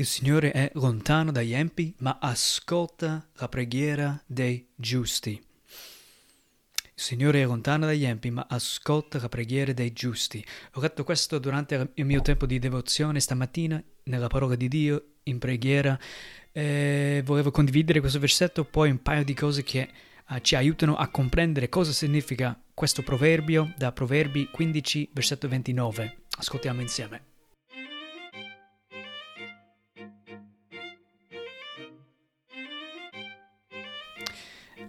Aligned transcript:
Il 0.00 0.06
Signore 0.06 0.50
è 0.52 0.70
lontano 0.76 1.30
dagli 1.30 1.52
empi, 1.52 1.94
ma 1.98 2.16
ascolta 2.18 3.28
la 3.34 3.48
preghiera 3.50 4.18
dei 4.24 4.66
giusti. 4.74 5.32
Il 5.32 6.90
Signore 6.94 7.42
è 7.42 7.44
lontano 7.44 7.84
dagli 7.84 8.06
empi, 8.06 8.30
ma 8.30 8.46
ascolta 8.48 9.20
la 9.20 9.28
preghiera 9.28 9.74
dei 9.74 9.92
giusti. 9.92 10.42
Ho 10.72 10.80
letto 10.80 11.04
questo 11.04 11.38
durante 11.38 11.90
il 11.92 12.06
mio 12.06 12.22
tempo 12.22 12.46
di 12.46 12.58
devozione 12.58 13.20
stamattina, 13.20 13.82
nella 14.04 14.28
parola 14.28 14.54
di 14.54 14.68
Dio, 14.68 15.16
in 15.24 15.38
preghiera. 15.38 15.98
E 16.50 17.20
volevo 17.22 17.50
condividere 17.50 18.00
questo 18.00 18.18
versetto, 18.18 18.64
poi 18.64 18.88
un 18.88 19.02
paio 19.02 19.22
di 19.22 19.34
cose 19.34 19.62
che 19.62 19.86
uh, 20.30 20.38
ci 20.38 20.56
aiutano 20.56 20.96
a 20.96 21.08
comprendere 21.08 21.68
cosa 21.68 21.92
significa 21.92 22.58
questo 22.72 23.02
proverbio 23.02 23.74
da 23.76 23.92
Proverbi 23.92 24.48
15, 24.50 25.10
versetto 25.12 25.46
29. 25.46 26.20
Ascoltiamo 26.38 26.80
insieme. 26.80 27.29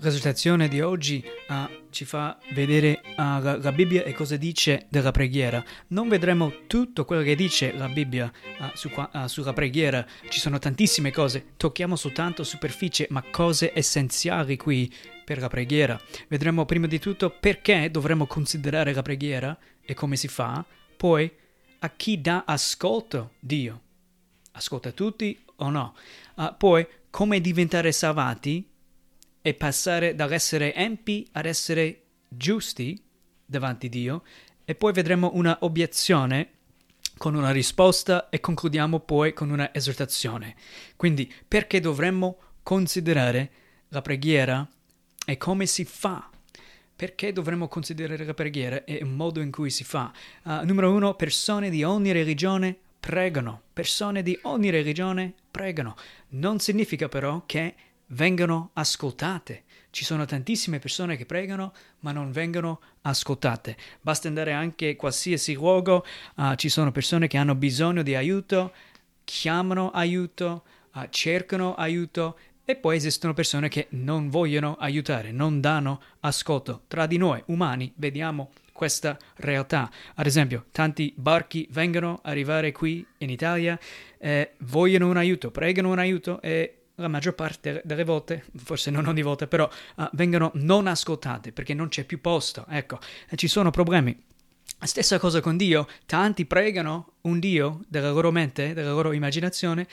L'esortazione 0.03 0.67
di 0.67 0.81
oggi 0.81 1.23
uh, 1.49 1.53
ci 1.91 2.05
fa 2.05 2.39
vedere 2.53 3.01
uh, 3.03 3.13
la, 3.17 3.57
la, 3.57 3.71
Bibbia 3.71 4.03
e 4.03 4.13
cosa 4.13 4.35
dice 4.35 4.87
della 4.89 5.11
preghiera. 5.11 5.63
Non 5.89 6.09
vedremo 6.09 6.65
tutto 6.65 7.05
quello 7.05 7.21
che 7.21 7.35
dice 7.35 7.71
la 7.71 7.87
Bibbia 7.87 8.31
uh, 8.59 8.71
su, 8.73 8.89
sulla 9.27 9.53
preghiera, 9.53 10.03
ci 10.27 10.39
sono 10.39 10.57
tantissime 10.57 11.11
cose, 11.11 11.51
tocchiamo 11.55 11.95
soltanto 11.95 12.43
superficie, 12.43 13.05
ma 13.11 13.23
cose 13.29 13.73
essenziali 13.75 14.57
qui 14.57 14.91
per 15.23 15.37
la 15.37 15.49
preghiera. 15.49 16.01
Vedremo 16.27 16.65
prima 16.65 16.87
di 16.87 16.97
tutto 16.97 17.29
perché 17.29 17.91
dovremmo 17.91 18.25
considerare 18.25 18.95
la 18.95 19.03
preghiera 19.03 19.55
e 19.83 19.93
come 19.93 20.15
si 20.15 20.27
fa, 20.27 20.65
poi 20.97 21.31
a 21.77 21.89
chi 21.91 22.19
dà 22.19 22.43
ascolto 22.47 23.33
Dio. 23.39 23.81
Ascolta 24.53 24.91
tutti 24.93 25.39
o 25.57 25.69
no? 25.69 25.93
poi 26.57 26.87
come 27.11 27.39
diventare 27.39 27.91
salvati 27.91 28.70
e 29.41 29.53
passare 29.53 30.15
dall'essere 30.15 30.73
empi 30.73 31.27
ad 31.31 31.45
essere 31.45 32.03
giusti 32.27 33.01
davanti 33.45 33.87
a 33.87 33.89
Dio 33.89 34.23
e 34.63 34.75
poi 34.75 34.93
vedremo 34.93 35.31
una 35.33 35.57
obiezione 35.61 36.49
con 37.17 37.35
una 37.35 37.51
risposta 37.51 38.29
e 38.29 38.39
concludiamo 38.39 38.99
poi 38.99 39.33
con 39.33 39.49
una 39.49 39.73
esortazione. 39.73 40.55
Quindi 40.95 41.31
perché 41.47 41.79
dovremmo 41.79 42.37
considerare 42.63 43.51
la 43.89 44.01
preghiera 44.01 44.67
e 45.25 45.37
come 45.37 45.65
si 45.65 45.85
fa? 45.85 46.29
Perché 46.95 47.33
dovremmo 47.33 47.67
considerare 47.67 48.23
la 48.25 48.33
preghiera 48.33 48.83
e 48.85 48.93
il 48.93 49.05
modo 49.05 49.41
in 49.41 49.51
cui 49.51 49.69
si 49.69 49.83
fa? 49.83 50.11
Uh, 50.43 50.63
numero 50.63 50.91
uno, 50.91 51.15
persone 51.15 51.69
di 51.69 51.83
ogni 51.83 52.11
religione 52.11 52.77
pregano. 52.99 53.63
Persone 53.73 54.23
di 54.23 54.37
ogni 54.43 54.69
religione 54.69 55.33
pregano. 55.49 55.95
Non 56.29 56.59
significa 56.59 57.09
però 57.09 57.43
che 57.45 57.75
vengano 58.11 58.71
ascoltate. 58.73 59.63
Ci 59.89 60.05
sono 60.05 60.25
tantissime 60.25 60.79
persone 60.79 61.17
che 61.17 61.25
pregano 61.25 61.73
ma 61.99 62.11
non 62.11 62.31
vengono 62.31 62.79
ascoltate. 63.01 63.75
Basta 64.01 64.27
andare 64.27 64.53
anche 64.53 64.87
in 64.89 64.95
qualsiasi 64.95 65.53
luogo, 65.53 66.05
uh, 66.35 66.55
ci 66.55 66.69
sono 66.69 66.91
persone 66.91 67.27
che 67.27 67.37
hanno 67.37 67.55
bisogno 67.55 68.01
di 68.01 68.15
aiuto, 68.15 68.73
chiamano 69.23 69.91
aiuto, 69.91 70.63
uh, 70.93 71.07
cercano 71.09 71.75
aiuto 71.75 72.37
e 72.63 72.75
poi 72.75 72.95
esistono 72.95 73.33
persone 73.33 73.67
che 73.67 73.87
non 73.91 74.29
vogliono 74.29 74.75
aiutare, 74.79 75.31
non 75.31 75.59
danno 75.59 76.01
ascolto. 76.21 76.83
Tra 76.87 77.05
di 77.05 77.17
noi 77.17 77.41
umani 77.47 77.91
vediamo 77.95 78.51
questa 78.71 79.17
realtà. 79.35 79.91
Ad 80.15 80.25
esempio, 80.25 80.65
tanti 80.71 81.13
barchi 81.15 81.67
vengono 81.71 82.19
a 82.23 82.29
arrivare 82.29 82.71
qui 82.71 83.05
in 83.17 83.29
Italia, 83.29 83.77
eh, 84.17 84.53
vogliono 84.59 85.09
un 85.09 85.17
aiuto, 85.17 85.51
pregano 85.51 85.91
un 85.91 85.99
aiuto 85.99 86.41
e 86.41 86.80
la 86.95 87.07
maggior 87.07 87.33
parte 87.33 87.81
delle 87.83 88.03
volte, 88.03 88.45
forse 88.57 88.91
non 88.91 89.07
ogni 89.07 89.21
volta, 89.21 89.47
però 89.47 89.69
uh, 89.95 90.09
vengono 90.13 90.51
non 90.55 90.87
ascoltate 90.87 91.51
perché 91.51 91.73
non 91.73 91.89
c'è 91.89 92.03
più 92.03 92.21
posto. 92.21 92.65
Ecco, 92.69 92.99
ci 93.35 93.47
sono 93.47 93.71
problemi. 93.71 94.17
Stessa 94.83 95.19
cosa 95.19 95.41
con 95.41 95.57
Dio, 95.57 95.87
tanti 96.05 96.45
pregano 96.45 97.13
un 97.21 97.39
Dio 97.39 97.81
della 97.87 98.11
loro 98.11 98.31
mente, 98.31 98.73
della 98.73 98.91
loro 98.91 99.11
immaginazione, 99.11 99.87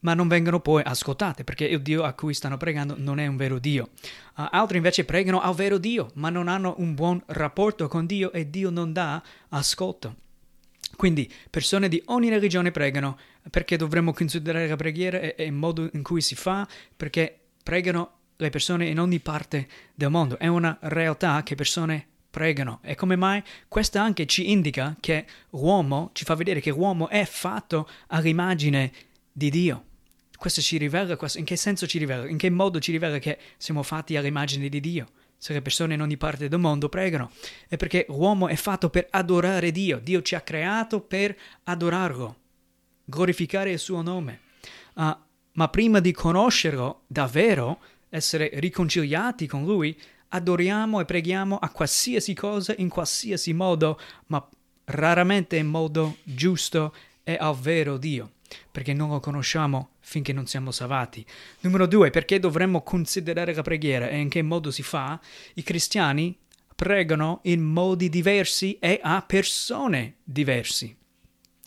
ma 0.00 0.14
non 0.14 0.28
vengono 0.28 0.60
poi 0.60 0.82
ascoltate 0.84 1.42
perché 1.42 1.64
il 1.64 1.82
Dio 1.82 2.02
a 2.02 2.12
cui 2.12 2.32
stanno 2.32 2.56
pregando 2.56 2.94
non 2.96 3.18
è 3.18 3.26
un 3.26 3.36
vero 3.36 3.58
Dio. 3.58 3.90
Uh, 4.36 4.46
altri 4.50 4.76
invece 4.76 5.04
pregano 5.04 5.40
al 5.40 5.54
vero 5.54 5.78
Dio, 5.78 6.10
ma 6.14 6.30
non 6.30 6.48
hanno 6.48 6.74
un 6.78 6.94
buon 6.94 7.22
rapporto 7.26 7.88
con 7.88 8.06
Dio 8.06 8.32
e 8.32 8.48
Dio 8.50 8.70
non 8.70 8.92
dà 8.92 9.22
ascolto. 9.48 10.16
Quindi 10.96 11.30
persone 11.50 11.88
di 11.88 12.02
ogni 12.06 12.30
religione 12.30 12.70
pregano 12.70 13.18
perché 13.50 13.76
dovremmo 13.76 14.12
considerare 14.12 14.66
la 14.66 14.76
preghiera 14.76 15.18
e, 15.18 15.44
il 15.44 15.52
modo 15.52 15.88
in 15.92 16.02
cui 16.02 16.20
si 16.20 16.34
fa, 16.34 16.66
perché 16.96 17.38
pregano 17.62 18.12
le 18.36 18.50
persone 18.50 18.86
in 18.88 19.00
ogni 19.00 19.20
parte 19.20 19.66
del 19.94 20.10
mondo. 20.10 20.38
È 20.38 20.46
una 20.46 20.76
realtà 20.82 21.42
che 21.42 21.54
persone 21.54 22.06
pregano. 22.30 22.80
E 22.82 22.94
come 22.94 23.16
mai? 23.16 23.42
Questo 23.68 23.98
anche 23.98 24.26
ci 24.26 24.50
indica 24.50 24.96
che 25.00 25.24
l'uomo, 25.50 26.10
ci 26.12 26.24
fa 26.24 26.34
vedere 26.34 26.60
che 26.60 26.70
l'uomo 26.70 27.08
è 27.08 27.24
fatto 27.24 27.88
all'immagine 28.08 28.92
di 29.32 29.50
Dio. 29.50 29.84
Questo 30.36 30.60
ci 30.60 30.76
rivela, 30.76 31.16
in 31.36 31.44
che 31.44 31.56
senso 31.56 31.86
ci 31.86 31.98
rivela? 31.98 32.28
In 32.28 32.36
che 32.36 32.50
modo 32.50 32.78
ci 32.78 32.92
rivela 32.92 33.18
che 33.18 33.38
siamo 33.56 33.82
fatti 33.82 34.16
all'immagine 34.16 34.68
di 34.68 34.80
Dio? 34.80 35.06
se 35.38 35.52
le 35.52 35.60
persone 35.60 35.94
in 35.94 36.00
ogni 36.00 36.16
parte 36.16 36.48
del 36.48 36.58
mondo 36.58 36.88
pregano, 36.88 37.30
è 37.68 37.76
perché 37.76 38.06
l'uomo 38.08 38.48
è 38.48 38.56
fatto 38.56 38.88
per 38.88 39.06
adorare 39.10 39.70
Dio, 39.70 39.98
Dio 39.98 40.22
ci 40.22 40.34
ha 40.34 40.40
creato 40.40 41.02
per 41.02 41.36
adorarlo, 41.64 42.36
glorificare 43.06 43.70
il 43.70 43.78
suo 43.78 44.02
nome. 44.02 44.40
Uh, 44.94 45.16
ma 45.52 45.68
prima 45.68 46.00
di 46.00 46.12
conoscerlo 46.12 47.04
davvero, 47.06 47.80
essere 48.10 48.50
riconciliati 48.54 49.46
con 49.46 49.64
Lui, 49.64 49.98
adoriamo 50.28 51.00
e 51.00 51.06
preghiamo 51.06 51.56
a 51.56 51.70
qualsiasi 51.70 52.34
cosa, 52.34 52.74
in 52.76 52.90
qualsiasi 52.90 53.54
modo, 53.54 53.98
ma 54.26 54.46
raramente 54.84 55.56
in 55.56 55.66
modo 55.66 56.18
giusto 56.22 56.94
e 57.24 57.38
al 57.40 57.56
vero 57.56 57.96
Dio 57.96 58.32
perché 58.70 58.92
non 58.92 59.10
lo 59.10 59.20
conosciamo 59.20 59.90
finché 60.00 60.32
non 60.32 60.46
siamo 60.46 60.70
salvati. 60.70 61.24
Numero 61.60 61.86
due, 61.86 62.10
perché 62.10 62.38
dovremmo 62.38 62.82
considerare 62.82 63.54
la 63.54 63.62
preghiera 63.62 64.08
e 64.08 64.18
in 64.18 64.28
che 64.28 64.42
modo 64.42 64.70
si 64.70 64.82
fa? 64.82 65.20
I 65.54 65.62
cristiani 65.62 66.36
pregano 66.74 67.40
in 67.44 67.62
modi 67.62 68.08
diversi 68.08 68.78
e 68.78 69.00
a 69.02 69.22
persone 69.22 70.16
diversi. 70.22 70.96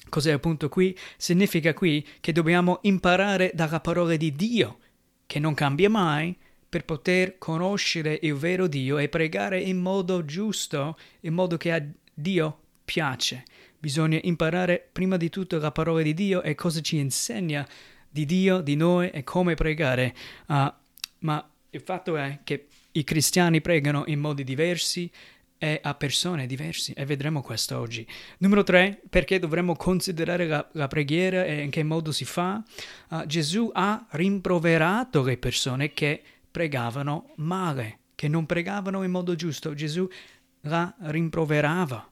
Cos'è 0.10 0.32
appunto 0.32 0.68
qui? 0.70 0.98
Significa 1.18 1.74
qui 1.74 2.06
che 2.20 2.32
dobbiamo 2.32 2.80
imparare 2.84 3.52
dalla 3.54 3.80
parola 3.80 4.16
di 4.16 4.36
Dio, 4.36 4.80
che 5.26 5.40
non 5.40 5.54
cambia 5.54 5.90
mai, 5.90 6.36
per 6.68 6.86
poter 6.86 7.38
conoscere 7.38 8.20
il 8.22 8.36
vero 8.36 8.68
Dio 8.68 8.98
e 8.98 9.10
pregare 9.10 9.60
in 9.60 9.78
modo 9.78 10.26
giusto, 10.26 10.98
in 11.22 11.34
modo 11.34 11.58
che 11.58 11.72
a 11.72 11.84
Dio 12.14 12.60
piace. 12.86 13.44
Bisogna 13.80 14.20
imparare 14.24 14.88
prima 14.92 15.18
di 15.18 15.30
tutto 15.30 15.58
la 15.58 15.72
parola 15.72 16.02
di 16.02 16.14
Dio 16.14 16.42
e 16.44 16.54
cosa 16.54 16.82
ci 16.82 16.98
insegna 16.98 17.68
di 18.10 18.26
Dio, 18.26 18.62
di 18.62 18.76
noi 18.76 19.10
e 19.10 19.24
come 19.24 19.56
pregare. 19.56 20.14
Uh, 20.48 20.72
ma 21.20 21.50
il 21.70 21.82
fatto 21.82 22.18
è 22.18 22.40
che 22.44 22.68
i 22.92 23.04
cristiani 23.04 23.62
pregano 23.62 24.04
in 24.08 24.20
modi 24.20 24.44
diversi 24.44 25.10
e 25.60 25.80
a 25.84 25.94
persone 25.94 26.48
diverse 26.48 26.94
e 26.94 27.06
vedremo 27.06 27.42
questo 27.42 27.78
oggi. 27.78 28.08
Numero 28.40 28.64
tre, 28.64 29.02
perché 29.10 29.38
dovremmo 29.38 29.76
considerare 29.76 30.48
la, 30.48 30.68
la 30.72 30.88
preghiera 30.88 31.44
e 31.44 31.62
in 31.62 31.70
che 31.70 31.84
modo 31.84 32.14
si 32.14 32.26
fa? 32.26 32.64
Uh, 33.10 33.26
Gesù 33.26 33.70
ha 33.74 34.08
rimproverato 34.12 35.22
le 35.22 35.38
persone 35.38 35.94
che 35.94 36.24
pregavano 36.50 37.34
male, 37.36 38.00
che 38.16 38.30
non 38.30 38.46
pregavano 38.46 39.04
in 39.04 39.12
modo 39.12 39.36
giusto. 39.36 39.74
Gesù 39.74 40.08
la 40.62 40.94
rimproverava. 41.02 42.10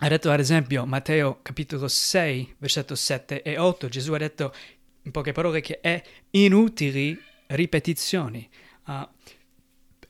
Ha 0.00 0.08
detto 0.08 0.30
ad 0.30 0.40
esempio 0.40 0.84
Matteo 0.84 1.38
capitolo 1.42 1.86
6, 1.86 2.56
versetto 2.58 2.96
7 2.96 3.42
e 3.42 3.56
8, 3.56 3.88
Gesù 3.88 4.12
ha 4.12 4.18
detto 4.18 4.52
in 5.02 5.10
poche 5.12 5.32
parole 5.32 5.60
che 5.60 5.80
è 5.80 6.02
inutili 6.30 7.20
ripetizioni. 7.46 8.48
Uh, 8.86 9.06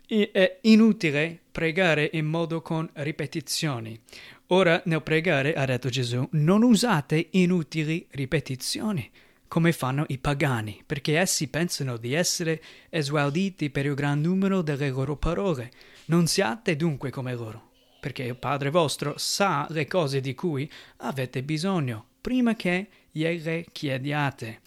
è 0.09 0.59
inutile 0.63 1.39
pregare 1.53 2.11
in 2.15 2.27
modo 2.27 2.63
con 2.63 2.89
ripetizioni. 2.95 4.01
Ora 4.49 4.81
nel 4.87 5.03
pregare, 5.03 5.55
ha 5.55 5.65
detto 5.65 5.89
Gesù, 5.89 6.27
non 6.33 6.63
usate 6.63 7.29
inutili 7.33 8.07
ripetizioni 8.11 9.11
come 9.47 9.73
fanno 9.73 10.05
i 10.09 10.19
pagani, 10.19 10.83
perché 10.85 11.19
essi 11.19 11.49
pensano 11.49 11.97
di 11.97 12.13
essere 12.13 12.63
esualditi 12.91 13.71
per 13.71 13.87
il 13.87 13.95
gran 13.95 14.21
numero 14.21 14.63
delle 14.63 14.91
loro 14.91 15.17
parole. 15.17 15.71
Non 16.07 16.27
siate 16.27 16.77
dunque 16.77 17.11
come 17.11 17.35
loro 17.35 17.69
perché 18.01 18.23
il 18.23 18.37
Padre 18.37 18.71
vostro 18.71 19.15
sa 19.17 19.67
le 19.71 19.87
cose 19.87 20.21
di 20.21 20.35
cui 20.35 20.71
avete 20.99 21.43
bisogno, 21.43 22.07
prima 22.21 22.55
che 22.55 22.89
gliele 23.11 23.67
chiediate. 23.71 24.61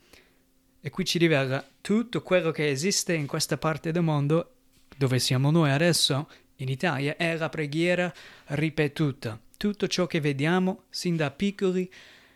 E 0.81 0.89
qui 0.89 1.05
ci 1.05 1.17
rivela 1.17 1.65
tutto 1.79 2.21
quello 2.21 2.51
che 2.51 2.69
esiste 2.69 3.13
in 3.13 3.27
questa 3.27 3.57
parte 3.57 3.91
del 3.91 4.03
mondo, 4.03 4.55
dove 4.97 5.19
siamo 5.19 5.51
noi 5.51 5.71
adesso, 5.71 6.29
in 6.57 6.69
Italia, 6.69 7.15
è 7.15 7.35
la 7.35 7.49
preghiera 7.49 8.13
ripetuta. 8.47 9.39
Tutto 9.57 9.87
ciò 9.87 10.07
che 10.07 10.19
vediamo 10.19 10.83
sin 10.89 11.15
da 11.15 11.31
piccoli 11.31 11.89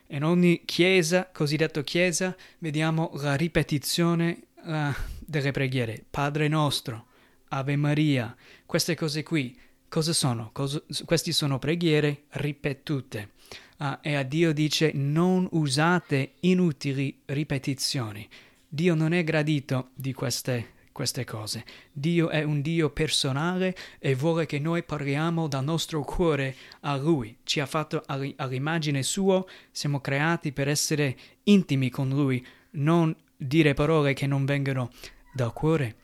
In 0.08 0.22
ogni 0.22 0.62
chiesa, 0.64 1.28
cosiddetta 1.32 1.82
chiesa, 1.82 2.36
vediamo 2.58 3.10
la 3.14 3.34
ripetizione 3.34 4.42
uh, 4.62 4.92
delle 5.18 5.50
preghiere. 5.50 6.04
Padre 6.08 6.46
nostro, 6.46 7.06
Ave 7.48 7.74
Maria, 7.74 8.34
queste 8.66 8.94
cose 8.94 9.24
qui, 9.24 9.58
cosa 9.88 10.12
sono? 10.12 10.50
Cosa, 10.52 10.80
queste 11.04 11.32
sono 11.32 11.58
preghiere 11.58 12.24
ripetute. 12.30 13.32
Uh, 13.78 13.98
e 14.00 14.14
a 14.14 14.22
Dio 14.22 14.52
dice 14.52 14.92
non 14.94 15.48
usate 15.50 16.34
inutili 16.40 17.22
ripetizioni. 17.24 18.28
Dio 18.68 18.94
non 18.94 19.12
è 19.12 19.24
gradito 19.24 19.90
di 19.94 20.12
queste 20.12 20.74
queste 20.96 21.24
cose. 21.24 21.62
Dio 21.92 22.30
è 22.30 22.42
un 22.42 22.62
Dio 22.62 22.88
personale 22.88 23.76
e 23.98 24.14
vuole 24.14 24.46
che 24.46 24.58
noi 24.58 24.82
parliamo 24.82 25.46
dal 25.46 25.62
nostro 25.62 26.02
cuore 26.02 26.56
a 26.80 26.96
Lui. 26.96 27.36
Ci 27.44 27.60
ha 27.60 27.66
fatto 27.66 28.02
all'immagine 28.06 29.02
sua, 29.02 29.44
siamo 29.70 30.00
creati 30.00 30.52
per 30.52 30.68
essere 30.68 31.14
intimi 31.44 31.90
con 31.90 32.08
Lui, 32.08 32.42
non 32.70 33.14
dire 33.36 33.74
parole 33.74 34.14
che 34.14 34.26
non 34.26 34.46
vengono 34.46 34.90
dal 35.34 35.52
cuore. 35.52 35.96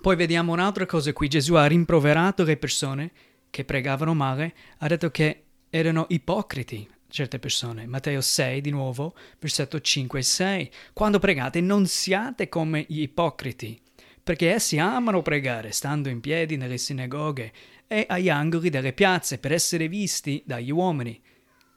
Poi 0.00 0.14
vediamo 0.14 0.52
un'altra 0.52 0.86
cosa 0.86 1.12
qui. 1.12 1.26
Gesù 1.26 1.54
ha 1.54 1.66
rimproverato 1.66 2.44
le 2.44 2.56
persone 2.56 3.10
che 3.50 3.64
pregavano 3.64 4.14
male, 4.14 4.54
ha 4.78 4.86
detto 4.86 5.10
che 5.10 5.46
erano 5.68 6.06
ipocriti 6.10 6.88
certe 7.08 7.40
persone. 7.40 7.88
Matteo 7.88 8.20
6, 8.20 8.60
di 8.60 8.70
nuovo, 8.70 9.16
versetto 9.40 9.80
5 9.80 10.20
e 10.20 10.22
6. 10.22 10.70
Quando 10.92 11.18
pregate 11.18 11.60
non 11.60 11.86
siate 11.86 12.48
come 12.48 12.86
gli 12.88 13.00
ipocriti 13.00 13.80
perché 14.22 14.52
essi 14.52 14.78
amano 14.78 15.22
pregare 15.22 15.72
stando 15.72 16.08
in 16.08 16.20
piedi 16.20 16.56
nelle 16.56 16.78
sinagoghe 16.78 17.52
e 17.86 18.06
agli 18.08 18.28
angoli 18.28 18.70
delle 18.70 18.92
piazze 18.92 19.38
per 19.38 19.52
essere 19.52 19.88
visti 19.88 20.42
dagli 20.46 20.70
uomini. 20.70 21.20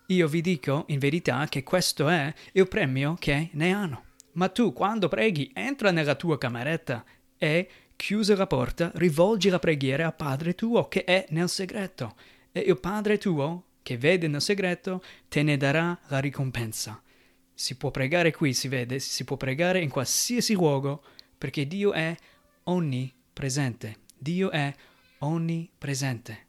Io 0.07 0.27
vi 0.27 0.41
dico 0.41 0.85
in 0.89 0.99
verità 0.99 1.47
che 1.49 1.63
questo 1.63 2.07
è 2.07 2.31
il 2.53 2.67
premio 2.67 3.15
che 3.17 3.49
ne 3.53 3.73
hanno. 3.73 4.03
Ma 4.33 4.49
tu, 4.49 4.73
quando 4.73 5.07
preghi, 5.07 5.51
entra 5.53 5.91
nella 5.91 6.15
tua 6.15 6.37
cameretta 6.37 7.03
e, 7.37 7.67
chiusa 7.95 8.35
la 8.35 8.47
porta, 8.47 8.91
rivolgi 8.95 9.49
la 9.49 9.59
preghiera 9.59 10.07
a 10.07 10.11
Padre 10.11 10.53
tuo 10.53 10.87
che 10.87 11.03
è 11.05 11.25
nel 11.29 11.49
segreto, 11.49 12.15
e 12.51 12.59
il 12.59 12.79
Padre 12.79 13.17
tuo, 13.17 13.63
che 13.81 13.97
vede 13.97 14.27
nel 14.27 14.41
segreto, 14.41 15.03
te 15.27 15.41
ne 15.41 15.57
darà 15.57 15.97
la 16.07 16.19
ricompensa. 16.19 17.01
Si 17.53 17.75
può 17.75 17.91
pregare 17.91 18.31
qui, 18.31 18.53
si 18.53 18.67
vede, 18.67 18.99
si 18.99 19.23
può 19.23 19.37
pregare 19.37 19.79
in 19.79 19.89
qualsiasi 19.89 20.53
luogo, 20.53 21.01
perché 21.37 21.65
Dio 21.65 21.93
è 21.93 22.15
onnipresente. 22.65 23.97
Dio 24.17 24.51
è 24.51 24.73
onnipresente. 25.19 26.43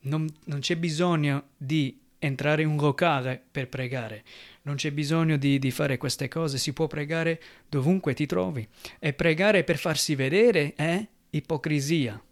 Non, 0.00 0.32
non, 0.44 0.60
c'è 0.60 0.76
bisogno 0.76 1.48
di 1.56 2.00
entrare 2.18 2.62
in 2.62 2.68
un 2.68 2.76
locale 2.76 3.42
per 3.50 3.68
pregare, 3.68 4.24
non 4.62 4.76
c'è 4.76 4.92
bisogno 4.92 5.36
di, 5.36 5.58
di, 5.58 5.70
fare 5.70 5.96
queste 5.96 6.28
cose, 6.28 6.58
si 6.58 6.72
può 6.72 6.86
pregare 6.86 7.40
dovunque 7.68 8.14
ti 8.14 8.26
trovi. 8.26 8.66
E 8.98 9.12
pregare 9.12 9.64
per 9.64 9.78
farsi 9.78 10.14
vedere 10.14 10.74
è 10.74 11.06
ipocrisia. 11.30 12.22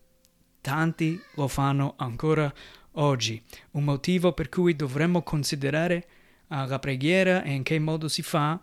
Tanti 0.60 1.20
lo 1.34 1.48
fanno 1.48 1.94
ancora 1.98 2.52
oggi, 2.92 3.42
un 3.72 3.84
motivo 3.84 4.32
per 4.32 4.48
cui 4.48 4.76
dovremmo 4.76 5.22
considerare 5.22 6.06
uh, 6.48 6.66
la 6.66 6.78
preghiera 6.78 7.42
e 7.42 7.52
in 7.52 7.62
che 7.62 7.78
modo 7.78 8.08
si 8.08 8.22
fa 8.22 8.58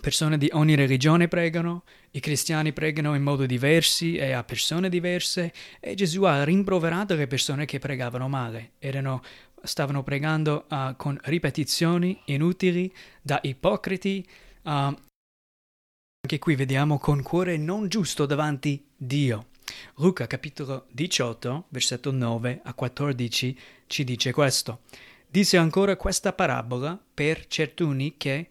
persone 0.00 0.38
di 0.38 0.48
ogni 0.52 0.74
religione 0.74 1.28
pregano, 1.28 1.84
i 2.12 2.20
cristiani 2.20 2.72
pregano 2.72 3.14
in 3.14 3.22
modi 3.22 3.46
diversi 3.46 4.16
e 4.16 4.32
a 4.32 4.44
persone 4.44 4.88
diverse 4.88 5.52
e 5.80 5.94
Gesù 5.94 6.22
ha 6.24 6.44
rimproverato 6.44 7.14
le 7.14 7.26
persone 7.26 7.64
che 7.64 7.78
pregavano 7.78 8.28
male, 8.28 8.72
Erano, 8.78 9.22
stavano 9.62 10.02
pregando 10.02 10.66
uh, 10.68 10.96
con 10.96 11.18
ripetizioni 11.24 12.20
inutili 12.26 12.92
da 13.22 13.38
ipocriti. 13.42 14.26
Uh, 14.62 14.70
anche 16.20 16.38
qui 16.38 16.54
vediamo 16.54 16.98
con 16.98 17.22
cuore 17.22 17.56
non 17.56 17.88
giusto 17.88 18.26
davanti 18.26 18.86
Dio. 18.96 19.48
Luca 19.96 20.26
capitolo 20.26 20.86
18, 20.90 21.66
versetto 21.68 22.10
9 22.10 22.60
a 22.64 22.74
14 22.74 23.58
ci 23.86 24.04
dice 24.04 24.32
questo. 24.32 24.80
Disse 25.30 25.56
ancora 25.56 25.96
questa 25.96 26.32
parabola 26.32 26.98
per 27.12 27.46
certuni 27.48 28.16
che 28.16 28.48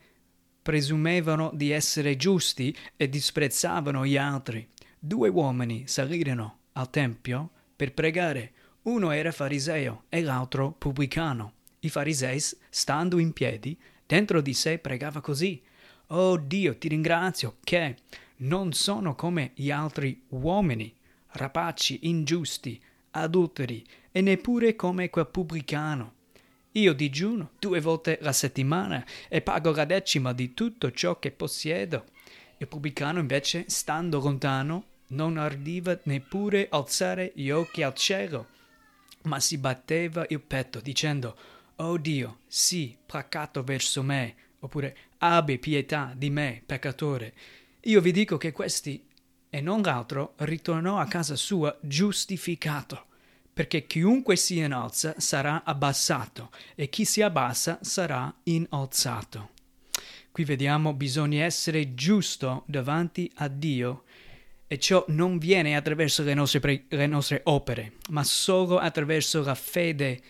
presumevano 0.68 1.50
di 1.54 1.72
essere 1.72 2.18
giusti 2.18 2.76
e 2.98 3.08
disprezzavano 3.08 4.06
gli 4.06 4.18
altri. 4.18 4.68
Due 5.00 5.30
uomini 5.30 5.88
salirono 5.88 6.58
al 6.74 6.90
tempio 6.90 7.52
per 7.74 7.94
pregare. 7.94 8.52
Uno 8.82 9.12
era 9.12 9.32
fariseo 9.32 10.04
e 10.10 10.22
l'altro 10.22 10.76
pubblicano. 10.78 11.54
I 11.80 11.90
farisei, 11.90 12.44
stando 12.70 13.18
in 13.18 13.32
piedi, 13.32 13.80
dentro 14.06 14.42
di 14.42 14.54
sé 14.54 14.78
pregava 14.78 15.22
così. 15.22 15.62
Oh 16.08 16.36
Dio, 16.36 16.78
ti 16.78 16.90
ringrazio 16.90 17.56
che 17.64 17.96
non 18.40 18.74
sono 18.74 19.16
come 19.16 19.52
gli 19.56 19.72
altri 19.72 20.22
uomini, 20.32 20.94
rapaci, 21.28 22.00
ingiusti, 22.10 22.78
adulteri, 23.12 23.86
e 24.12 24.20
neppure 24.20 24.76
come 24.76 25.10
quel 25.10 25.28
pubblicano. 25.28 26.16
Io 26.78 26.94
digiuno 26.94 27.54
due 27.58 27.82
volte 27.82 28.20
la 28.22 28.32
settimana 28.32 29.04
e 29.30 29.42
pago 29.42 29.72
la 29.72 29.84
decima 29.84 30.32
di 30.32 30.54
tutto 30.54 30.92
ciò 30.92 31.18
che 31.18 31.32
possiedo. 31.32 32.06
Il 32.58 32.68
pubblicano 32.68 33.18
invece, 33.18 33.66
stando 33.68 34.20
lontano, 34.20 34.86
non 35.08 35.38
ardiva 35.38 35.98
neppure 36.04 36.68
alzare 36.70 37.32
gli 37.34 37.50
occhi 37.50 37.82
al 37.82 37.96
cielo, 37.96 38.48
ma 39.24 39.40
si 39.40 39.58
batteva 39.58 40.24
il 40.30 40.40
petto 40.40 40.80
dicendo 40.80 41.36
Oh 41.78 41.98
Dio, 41.98 42.40
sii 42.46 42.96
placato 43.08 43.64
verso 43.64 44.04
me, 44.04 44.36
oppure 44.60 44.96
abbi 45.18 45.58
pietà 45.58 46.14
di 46.16 46.30
me, 46.30 46.62
peccatore. 46.64 47.34
Io 47.82 48.02
vi 48.02 48.12
dico 48.12 48.38
che 48.38 48.52
questi, 48.52 49.04
e 49.50 49.62
non 49.62 49.82
l'altro, 49.82 50.34
ritornò 50.38 51.00
a 51.00 51.08
casa 51.08 51.36
sua 51.36 51.76
giustificato 51.82 53.07
perché 53.58 53.88
chiunque 53.88 54.36
si 54.36 54.60
innalza 54.60 55.16
sarà 55.18 55.64
abbassato 55.64 56.52
e 56.76 56.90
chi 56.90 57.06
si 57.06 57.24
abbassa 57.24 57.80
sarà 57.82 58.32
innalzato. 58.44 59.50
Qui 60.30 60.44
vediamo 60.44 60.94
bisogna 60.94 61.44
essere 61.44 61.96
giusto 61.96 62.66
davanti 62.68 63.32
a 63.38 63.48
Dio 63.48 64.04
e 64.68 64.78
ciò 64.78 65.04
non 65.08 65.40
viene 65.40 65.76
attraverso 65.76 66.22
le 66.22 66.36
nostre, 66.36 66.60
pre- 66.60 66.86
le 66.88 67.08
nostre 67.08 67.42
opere, 67.46 67.94
ma 68.10 68.24
solo 68.24 68.78
attraverso 68.78 69.42
la 69.42 69.56
fede 69.56 70.22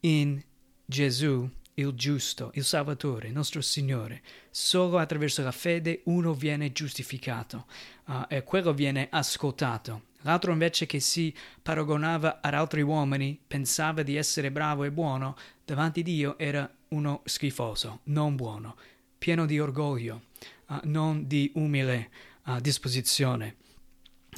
in 0.00 0.38
Gesù, 0.84 1.48
il 1.76 1.90
giusto, 1.94 2.50
il 2.52 2.64
Salvatore, 2.64 3.28
il 3.28 3.32
nostro 3.32 3.62
Signore. 3.62 4.20
Solo 4.50 4.98
attraverso 4.98 5.42
la 5.42 5.52
fede 5.52 6.02
uno 6.04 6.34
viene 6.34 6.70
giustificato 6.70 7.64
uh, 8.08 8.26
e 8.28 8.42
quello 8.42 8.74
viene 8.74 9.08
ascoltato. 9.10 10.12
L'altro 10.24 10.52
invece 10.52 10.86
che 10.86 11.00
si 11.00 11.34
paragonava 11.62 12.40
ad 12.40 12.54
altri 12.54 12.82
uomini, 12.82 13.38
pensava 13.46 14.02
di 14.02 14.16
essere 14.16 14.50
bravo 14.50 14.84
e 14.84 14.90
buono, 14.90 15.36
davanti 15.64 16.00
a 16.00 16.02
Dio 16.02 16.38
era 16.38 16.70
uno 16.88 17.20
schifoso, 17.24 18.00
non 18.04 18.34
buono, 18.34 18.76
pieno 19.18 19.44
di 19.46 19.58
orgoglio, 19.60 20.22
uh, 20.68 20.80
non 20.84 21.26
di 21.26 21.50
umile 21.54 22.10
uh, 22.46 22.58
disposizione. 22.60 23.56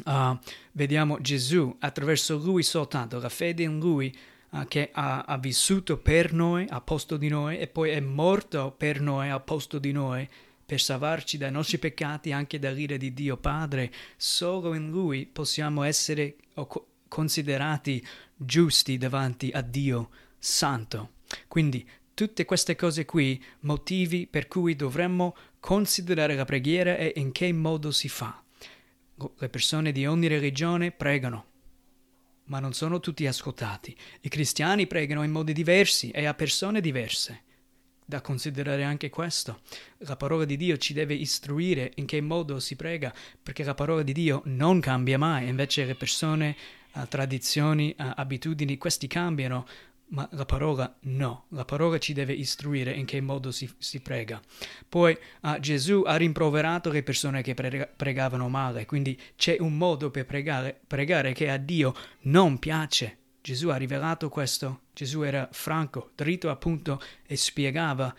Uh, 0.04 0.38
vediamo 0.72 1.20
Gesù 1.20 1.74
attraverso 1.78 2.36
lui 2.36 2.62
soltanto, 2.62 3.18
la 3.18 3.28
fede 3.28 3.62
in 3.62 3.78
lui 3.78 4.14
che 4.68 4.88
ha, 4.92 5.22
ha 5.22 5.36
vissuto 5.36 5.98
per 5.98 6.32
noi, 6.32 6.64
a 6.70 6.80
posto 6.80 7.18
di 7.18 7.28
noi, 7.28 7.58
e 7.58 7.66
poi 7.66 7.90
è 7.90 8.00
morto 8.00 8.74
per 8.74 9.02
noi, 9.02 9.28
a 9.28 9.38
posto 9.38 9.78
di 9.78 9.92
noi, 9.92 10.26
per 10.66 10.80
salvarci 10.80 11.38
dai 11.38 11.52
nostri 11.52 11.78
peccati 11.78 12.32
anche 12.32 12.58
dall'ira 12.58 12.96
di 12.96 13.14
Dio 13.14 13.36
Padre. 13.36 13.92
Solo 14.16 14.74
in 14.74 14.90
Lui 14.90 15.24
possiamo 15.24 15.84
essere 15.84 16.36
considerati 17.06 18.04
giusti 18.34 18.98
davanti 18.98 19.50
a 19.54 19.60
Dio 19.60 20.10
Santo. 20.36 21.12
Quindi 21.46 21.88
tutte 22.14 22.44
queste 22.44 22.74
cose 22.74 23.04
qui, 23.04 23.42
motivi 23.60 24.26
per 24.26 24.48
cui 24.48 24.74
dovremmo 24.74 25.36
considerare 25.60 26.34
la 26.34 26.44
preghiera 26.44 26.96
e 26.96 27.12
in 27.16 27.30
che 27.30 27.52
modo 27.52 27.92
si 27.92 28.08
fa. 28.08 28.42
Le 29.38 29.48
persone 29.48 29.92
di 29.92 30.04
ogni 30.04 30.26
religione 30.26 30.90
pregano, 30.90 31.46
ma 32.46 32.58
non 32.58 32.72
sono 32.72 32.98
tutti 32.98 33.24
ascoltati. 33.24 33.96
I 34.20 34.28
cristiani 34.28 34.88
pregano 34.88 35.22
in 35.22 35.30
modi 35.30 35.52
diversi 35.52 36.10
e 36.10 36.26
a 36.26 36.34
persone 36.34 36.80
diverse 36.80 37.44
da 38.06 38.20
considerare 38.20 38.84
anche 38.84 39.10
questo. 39.10 39.60
La 39.98 40.16
parola 40.16 40.44
di 40.44 40.56
Dio 40.56 40.78
ci 40.78 40.94
deve 40.94 41.14
istruire 41.14 41.92
in 41.96 42.06
che 42.06 42.20
modo 42.20 42.60
si 42.60 42.76
prega, 42.76 43.12
perché 43.42 43.64
la 43.64 43.74
parola 43.74 44.02
di 44.02 44.12
Dio 44.12 44.42
non 44.44 44.80
cambia 44.80 45.18
mai, 45.18 45.48
invece 45.48 45.84
le 45.84 45.96
persone, 45.96 46.56
uh, 46.94 47.06
tradizioni, 47.08 47.94
uh, 47.98 48.12
abitudini, 48.14 48.78
questi 48.78 49.08
cambiano, 49.08 49.66
ma 50.08 50.28
la 50.32 50.46
parola 50.46 50.96
no, 51.00 51.46
la 51.48 51.64
parola 51.64 51.98
ci 51.98 52.12
deve 52.12 52.32
istruire 52.32 52.92
in 52.92 53.06
che 53.06 53.20
modo 53.20 53.50
si, 53.50 53.68
si 53.78 53.98
prega. 53.98 54.40
Poi 54.88 55.18
uh, 55.42 55.58
Gesù 55.58 56.04
ha 56.06 56.14
rimproverato 56.14 56.90
le 56.90 57.02
persone 57.02 57.42
che 57.42 57.54
pre- 57.54 57.92
pregavano 57.96 58.48
male, 58.48 58.86
quindi 58.86 59.20
c'è 59.34 59.56
un 59.58 59.76
modo 59.76 60.12
per 60.12 60.24
pregare, 60.24 60.80
pregare 60.86 61.32
che 61.32 61.50
a 61.50 61.56
Dio 61.56 61.92
non 62.22 62.60
piace 62.60 63.18
Gesù 63.46 63.68
ha 63.68 63.76
rivelato 63.76 64.28
questo, 64.28 64.80
Gesù 64.92 65.22
era 65.22 65.48
franco, 65.52 66.10
dritto 66.16 66.50
appunto 66.50 67.00
e 67.24 67.36
spiegava 67.36 68.12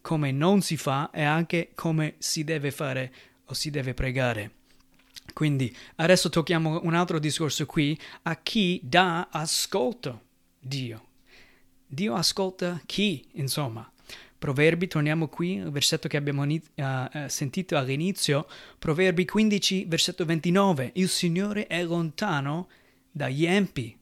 come 0.00 0.32
non 0.32 0.60
si 0.60 0.76
fa 0.76 1.08
e 1.12 1.22
anche 1.22 1.70
come 1.76 2.16
si 2.18 2.42
deve 2.42 2.72
fare 2.72 3.12
o 3.44 3.54
si 3.54 3.70
deve 3.70 3.94
pregare. 3.94 4.50
Quindi 5.32 5.72
adesso 5.94 6.30
tocchiamo 6.30 6.80
un 6.82 6.94
altro 6.94 7.20
discorso 7.20 7.64
qui 7.64 7.96
a 8.22 8.34
chi 8.38 8.80
dà 8.82 9.28
ascolto 9.30 10.22
Dio. 10.58 11.06
Dio 11.86 12.14
ascolta 12.14 12.80
chi, 12.84 13.24
insomma. 13.34 13.88
Proverbi, 14.36 14.88
torniamo 14.88 15.28
qui 15.28 15.60
al 15.60 15.70
versetto 15.70 16.08
che 16.08 16.16
abbiamo 16.16 16.42
uh, 16.42 17.28
sentito 17.28 17.76
all'inizio, 17.76 18.48
Proverbi 18.80 19.26
15, 19.26 19.84
versetto 19.84 20.24
29. 20.24 20.90
Il 20.94 21.08
Signore 21.08 21.68
è 21.68 21.84
lontano 21.84 22.68
dagli 23.12 23.46
empi, 23.46 23.96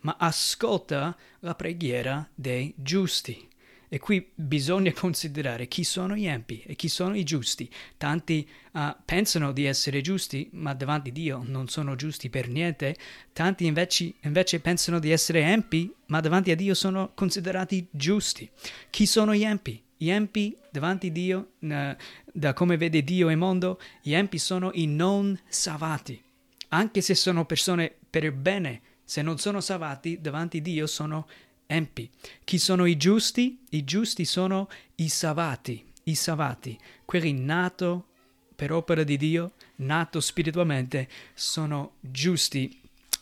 ma 0.00 0.16
ascolta 0.18 1.16
la 1.40 1.54
preghiera 1.54 2.28
dei 2.34 2.72
giusti. 2.76 3.46
E 3.90 3.98
qui 3.98 4.30
bisogna 4.34 4.92
considerare 4.92 5.66
chi 5.66 5.82
sono 5.82 6.14
gli 6.14 6.26
empi 6.26 6.62
e 6.66 6.76
chi 6.76 6.88
sono 6.88 7.16
i 7.16 7.24
giusti. 7.24 7.70
Tanti 7.96 8.46
uh, 8.72 8.94
pensano 9.02 9.50
di 9.50 9.64
essere 9.64 10.02
giusti, 10.02 10.50
ma 10.52 10.74
davanti 10.74 11.08
a 11.08 11.12
Dio 11.12 11.42
non 11.46 11.68
sono 11.68 11.96
giusti 11.96 12.28
per 12.28 12.48
niente. 12.48 12.96
Tanti 13.32 13.64
invece, 13.64 14.12
invece 14.20 14.60
pensano 14.60 14.98
di 14.98 15.10
essere 15.10 15.40
empi, 15.40 15.90
ma 16.06 16.20
davanti 16.20 16.50
a 16.50 16.54
Dio 16.54 16.74
sono 16.74 17.12
considerati 17.14 17.86
giusti. 17.90 18.48
Chi 18.90 19.06
sono 19.06 19.34
gli 19.34 19.44
empi? 19.44 19.82
Gli 19.96 20.10
empi 20.10 20.54
davanti 20.70 21.06
a 21.06 21.10
Dio, 21.10 21.52
uh, 21.60 21.96
da 22.30 22.52
come 22.52 22.76
vede 22.76 23.02
Dio 23.02 23.30
e 23.30 23.36
mondo, 23.36 23.80
gli 24.02 24.12
empi 24.12 24.36
sono 24.36 24.70
i 24.74 24.86
non 24.86 25.38
salvati. 25.48 26.22
Anche 26.68 27.00
se 27.00 27.14
sono 27.14 27.46
persone 27.46 27.94
per 28.10 28.30
bene, 28.32 28.82
se 29.08 29.22
non 29.22 29.38
sono 29.38 29.62
salvati 29.62 30.20
davanti 30.20 30.58
a 30.58 30.60
Dio 30.60 30.86
sono 30.86 31.26
empi. 31.64 32.10
Chi 32.44 32.58
sono 32.58 32.84
i 32.84 32.98
giusti? 32.98 33.58
I 33.70 33.82
giusti 33.82 34.26
sono 34.26 34.68
i 34.96 35.08
salvati, 35.08 35.82
i 36.02 36.14
salvati, 36.14 36.78
quelli 37.06 37.32
nato 37.32 38.08
per 38.54 38.70
opera 38.70 39.04
di 39.04 39.16
Dio, 39.16 39.52
nato 39.76 40.20
spiritualmente, 40.20 41.08
sono 41.32 41.92
giusti 42.00 42.77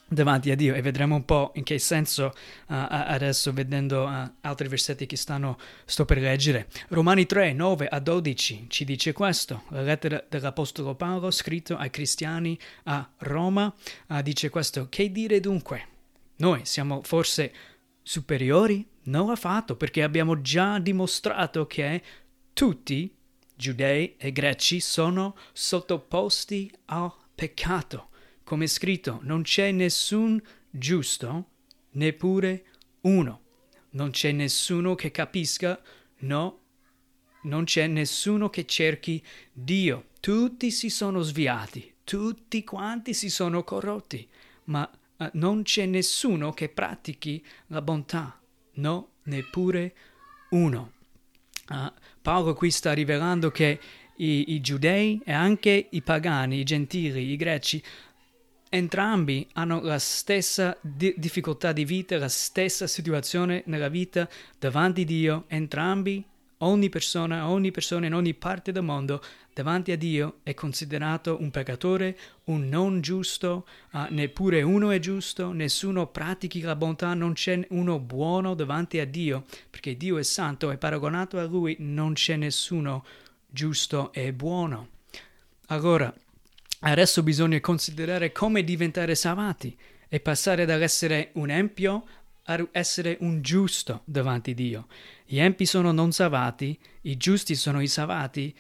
davanti 0.09 0.51
a 0.51 0.57
Dio 0.57 0.75
e 0.75 0.83
vedremo 0.83 1.17
un 1.17 1.25
po' 1.25 1.53
in 1.55 1.65
che 1.65 1.79
senso 1.79 2.27
uh, 2.27 2.33
adesso 2.67 3.53
vedendo 3.53 4.05
uh, 4.05 4.31
altri 4.43 4.69
versetti 4.69 5.07
che 5.07 5.17
stanno, 5.17 5.59
sto 5.85 6.05
per 6.05 6.19
leggere. 6.19 6.69
Romani 6.89 7.27
3, 7.27 7.53
9 7.53 7.89
a 7.89 7.99
12 7.99 8.67
ci 8.69 8.85
dice 8.85 9.13
questo, 9.13 9.65
la 9.71 9.83
lettera 9.83 10.25
dell'Apostolo 10.29 10.95
Paolo 10.95 11.31
scritto 11.31 11.77
ai 11.77 11.91
cristiani 11.91 12.59
a 12.85 13.09
Roma 13.19 13.73
uh, 14.09 14.23
dice 14.23 14.49
questo, 14.49 14.89
che 14.89 15.11
dire 15.11 15.41
dunque? 15.41 15.95
Noi 16.37 16.61
siamo 16.65 17.03
forse 17.03 17.53
superiori? 18.03 18.87
Non 19.05 19.31
affatto, 19.31 19.77
perché 19.77 20.03
abbiamo 20.03 20.41
già 20.41 20.79
dimostrato 20.79 21.67
che 21.67 22.03
tutti, 22.53 23.15
giudei 23.55 24.17
e 24.17 24.33
greci, 24.33 24.81
sono 24.81 25.37
sottoposti 25.53 26.71
al 26.87 27.13
peccato. 27.35 28.09
Come 28.47 28.69
scritto, 28.69 29.19
non 29.25 29.43
c'è 29.43 29.73
nessun 29.73 30.41
giusto, 30.71 31.47
neppure 31.95 32.67
uno. 33.01 33.41
Non 33.91 34.11
c'è 34.11 34.31
nessuno 34.31 34.95
che 34.95 35.11
capisca, 35.11 35.83
no, 36.19 36.61
non 37.43 37.65
c'è 37.65 37.89
nessuno 37.89 38.49
che 38.49 38.65
cerchi 38.65 39.21
Dio. 39.53 40.11
Tutti 40.21 40.71
si 40.71 40.91
sono 40.91 41.23
sviati, 41.23 41.95
tutti 42.05 42.63
quanti 42.63 43.15
si 43.15 43.31
sono 43.31 43.65
corrotti, 43.65 44.29
ma 44.67 44.89
uh, 45.17 45.29
non 45.33 45.65
c'è 45.65 45.87
nessuno 45.87 46.53
che 46.53 46.69
pratichi 46.69 47.45
la 47.67 47.83
bontà, 47.83 48.41
no, 48.75 49.09
neppure 49.25 49.97
uno. 50.51 50.93
Uh, 51.69 51.93
Paolo 52.23 52.55
qui 52.55 52.71
sta 52.71 52.93
rivelando 52.93 53.51
che 53.51 53.81
i, 54.17 54.55
i, 54.55 54.61
giudei 54.61 55.21
e 55.25 55.33
anche 55.33 55.89
i 55.91 56.03
pagani, 56.03 56.59
i 56.59 56.65
gentili, 56.65 57.31
i 57.31 57.37
greci, 57.37 57.83
entrambi 58.77 59.47
hanno 59.55 59.81
la 59.81 59.99
stessa 59.99 60.77
di- 60.81 61.15
difficoltà 61.17 61.73
di 61.73 61.85
vita, 61.85 62.19
la 62.19 62.29
stessa 62.29 62.87
situazione 62.87 63.63
nella 63.67 63.89
vita 63.89 64.29
davanti 64.59 65.03
a 65.03 65.05
Dio, 65.05 65.45
entrambi 65.49 66.25
Ogni 66.61 66.89
persona, 66.89 67.51
ogni 67.51 67.71
persona 67.71 68.07
in 68.07 68.15
ogni 68.15 68.33
parte 68.33 68.73
del 68.73 68.83
mondo 68.83 69.23
davanti 69.53 69.93
a 69.93 69.97
Dio 69.99 70.39
è 70.43 70.55
considerato 70.55 71.37
un 71.39 71.51
peccatore, 71.51 72.17
un 72.45 72.67
non 72.67 73.03
giusto, 73.03 73.67
uh, 73.93 74.07
neppure 74.09 74.63
uno 74.63 74.91
è 74.91 74.99
giusto, 74.99 75.53
nessuno 75.53 76.07
pratichi 76.07 76.63
la 76.63 76.75
bontà, 76.75 77.13
non 77.13 77.35
c'è 77.35 77.67
uno 77.71 77.99
buono 77.99 78.55
davanti 78.55 79.01
a 79.01 79.05
Dio, 79.05 79.45
perché 79.69 79.99
Dio 79.99 80.17
è 80.17 80.23
santo 80.23 80.71
e 80.71 80.79
paragonato 80.79 81.39
a 81.39 81.45
Lui 81.45 81.77
non 81.81 82.15
c'è 82.15 82.37
nessuno 82.37 83.05
giusto 83.47 84.11
e 84.15 84.33
buono. 84.33 84.89
Allora, 85.67 86.13
adesso 86.91 87.23
bisogna 87.23 87.61
considerare 87.61 88.33
come 88.33 88.63
diventare 88.63 89.15
salvati 89.15 89.77
e 90.09 90.21
passare 90.21 90.65
dall'essere 90.65 91.31
un 91.35 91.51
empio 91.51 92.05
a 92.45 92.65
essere 92.73 93.17
un 93.21 93.43
giusto 93.43 94.03
davanti 94.05 94.53
a 94.53 94.55
Dio. 94.55 94.87
Gli 95.25 95.39
empi 95.39 95.67
sono 95.67 95.91
non 95.91 96.13
salvati, 96.13 96.79
i 97.03 97.17
giusti 97.17 97.55
sono 97.57 97.81
i 97.81 97.89
salvati, 97.89 98.55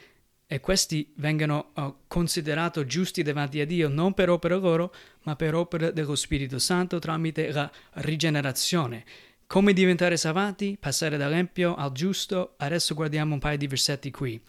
e 0.48 0.60
questi 0.60 1.12
vengono 1.16 1.72
uh, 1.74 1.94
considerati 2.06 2.86
giusti 2.86 3.22
davanti 3.24 3.60
a 3.60 3.66
Dio 3.66 3.88
non 3.88 4.14
per 4.14 4.30
opera 4.30 4.54
loro, 4.54 4.94
ma 5.22 5.34
per 5.34 5.56
opera 5.56 5.90
dello 5.90 6.14
Spirito 6.14 6.60
Santo 6.60 7.00
tramite 7.00 7.50
la 7.50 7.70
rigenerazione. 7.94 9.04
Come 9.48 9.72
diventare 9.72 10.16
salvati? 10.16 10.76
Passare 10.78 11.16
dall'empio 11.16 11.76
al 11.76 11.92
giusto? 11.92 12.54
Adesso 12.56 12.94
guardiamo 12.94 13.34
un 13.34 13.38
paio 13.38 13.56
di 13.56 13.68
versetti 13.68 14.10
qui. 14.10 14.40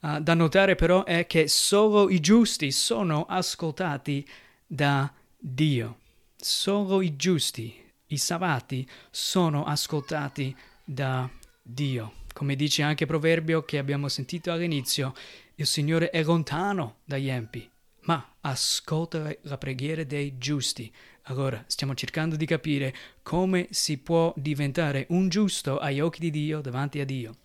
Uh, 0.00 0.20
da 0.20 0.34
notare 0.34 0.76
però 0.76 1.02
è 1.02 1.26
che 1.26 1.48
solo 1.48 2.08
i 2.08 2.20
giusti 2.20 2.70
sono 2.70 3.26
ascoltati 3.28 4.26
da 4.64 5.12
Dio. 5.36 5.98
Solo 6.36 7.02
i 7.02 7.16
giusti, 7.16 7.74
i 8.06 8.16
salvati, 8.16 8.88
sono 9.10 9.64
ascoltati 9.64 10.54
da 10.84 11.28
Dio. 11.60 12.12
Come 12.32 12.54
dice 12.54 12.82
anche 12.82 13.06
Proverbio 13.06 13.64
che 13.64 13.78
abbiamo 13.78 14.08
sentito 14.08 14.52
all'inizio, 14.52 15.14
il 15.56 15.66
Signore 15.66 16.10
è 16.10 16.22
lontano 16.22 16.98
dagli 17.04 17.28
empi, 17.28 17.68
ma 18.04 18.36
ascolta 18.40 19.34
la 19.42 19.58
preghiera 19.58 20.04
dei 20.04 20.38
giusti. 20.38 20.92
Allora 21.24 21.62
stiamo 21.66 21.94
cercando 21.94 22.36
di 22.36 22.46
capire 22.46 22.94
come 23.22 23.68
si 23.70 23.98
può 23.98 24.32
diventare 24.36 25.06
un 25.10 25.28
giusto 25.28 25.78
agli 25.78 26.00
occhi 26.00 26.20
di 26.20 26.30
Dio 26.30 26.60
davanti 26.60 27.00
a 27.00 27.04
Dio. 27.04 27.36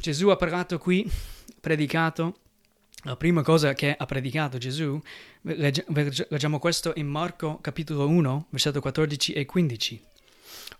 Gesù 0.00 0.28
ha 0.28 0.36
parlato 0.36 0.78
qui, 0.78 1.10
predicato. 1.60 2.40
La 3.02 3.16
prima 3.16 3.42
cosa 3.42 3.72
che 3.72 3.94
ha 3.96 4.04
predicato 4.04 4.58
Gesù, 4.58 5.00
leggiamo 5.42 6.58
questo 6.58 6.92
in 6.96 7.06
Marco 7.06 7.60
capitolo 7.60 8.08
1, 8.08 8.46
versetto 8.50 8.80
14 8.80 9.32
e 9.32 9.44
15. 9.44 10.02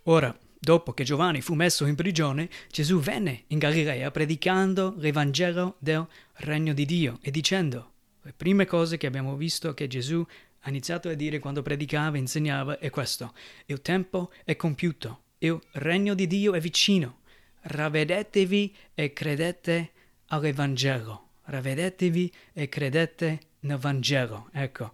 Ora, 0.03 0.37
Dopo 0.59 0.91
che 0.91 1.03
Giovanni 1.03 1.41
fu 1.41 1.53
messo 1.53 1.85
in 1.85 1.93
prigione, 1.93 2.49
Gesù 2.71 2.99
venne 2.99 3.43
in 3.49 3.59
Galilea 3.59 4.09
predicando 4.09 4.95
l'Evangelo 4.97 5.75
del 5.77 6.05
regno 6.37 6.73
di 6.73 6.83
Dio 6.83 7.19
e 7.21 7.29
dicendo 7.29 7.91
le 8.27 8.33
prime 8.35 8.65
cose 8.65 8.97
che 8.97 9.07
abbiamo 9.07 9.37
visto 9.37 9.73
che 9.73 9.87
Gesù 9.87 10.23
ha 10.61 10.69
iniziato 10.69 11.07
a 11.07 11.13
dire 11.13 11.39
quando 11.39 11.61
predicava 11.61 12.17
e 12.17 12.19
insegnava 12.19 12.77
è 12.77 12.89
questo: 12.89 13.33
il 13.67 13.81
tempo 13.81 14.31
è 14.43 14.57
compiuto, 14.57 15.21
il 15.37 15.57
regno 15.71 16.13
di 16.13 16.27
Dio 16.27 16.53
è 16.53 16.59
vicino. 16.59 17.19
Ravvedetevi 17.61 18.75
e 18.93 19.13
credete 19.13 19.91
all'Evangelo. 20.27 21.29
Ravvedetevi 21.43 22.33
e 22.51 22.67
credete 22.67 23.39
nel 23.61 23.77
Vangelo. 23.77 24.49
Ecco, 24.51 24.91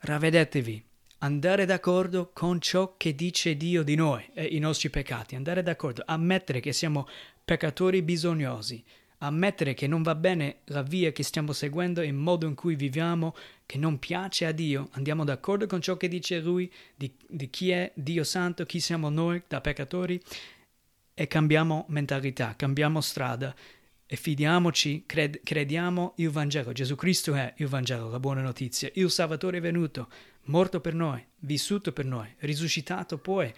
ravvedetevi 0.00 0.84
andare 1.18 1.64
d'accordo 1.64 2.32
con 2.34 2.60
ciò 2.60 2.96
che 2.98 3.14
dice 3.14 3.56
Dio 3.56 3.82
di 3.82 3.94
noi 3.94 4.28
e 4.34 4.44
i 4.44 4.58
nostri 4.58 4.90
peccati, 4.90 5.36
andare 5.36 5.62
d'accordo, 5.62 6.02
ammettere 6.04 6.60
che 6.60 6.74
siamo 6.74 7.08
peccatori 7.42 8.02
bisognosi, 8.02 8.84
ammettere 9.26 9.74
che 9.74 9.86
non 9.86 10.02
va 10.02 10.14
bene 10.14 10.58
la 10.66 10.82
via 10.82 11.12
che 11.12 11.22
stiamo 11.22 11.52
seguendo, 11.52 12.02
il 12.02 12.12
modo 12.12 12.46
in 12.46 12.54
cui 12.54 12.74
viviamo, 12.74 13.34
che 13.66 13.78
non 13.78 13.98
piace 13.98 14.46
a 14.46 14.52
Dio, 14.52 14.88
andiamo 14.92 15.24
d'accordo 15.24 15.66
con 15.66 15.80
ciò 15.80 15.96
che 15.96 16.08
dice 16.08 16.40
Lui, 16.40 16.70
di, 16.94 17.12
di 17.26 17.48
chi 17.48 17.70
è 17.70 17.92
Dio 17.94 18.24
Santo, 18.24 18.66
chi 18.66 18.80
siamo 18.80 19.08
noi 19.08 19.42
da 19.46 19.60
peccatori 19.60 20.20
e 21.14 21.26
cambiamo 21.26 21.84
mentalità, 21.88 22.54
cambiamo 22.56 23.00
strada 23.00 23.54
e 24.06 24.16
fidiamoci, 24.16 25.04
cred- 25.06 25.40
crediamo 25.42 26.14
il 26.16 26.30
Vangelo. 26.30 26.72
Gesù 26.72 26.96
Cristo 26.96 27.34
è 27.34 27.54
il 27.56 27.66
Vangelo, 27.66 28.10
la 28.10 28.20
buona 28.20 28.42
notizia. 28.42 28.90
Il 28.94 29.10
Salvatore 29.10 29.58
è 29.58 29.60
venuto, 29.60 30.10
morto 30.44 30.80
per 30.80 30.94
noi, 30.94 31.24
vissuto 31.38 31.92
per 31.92 32.04
noi, 32.04 32.28
risuscitato 32.40 33.18
poi. 33.18 33.50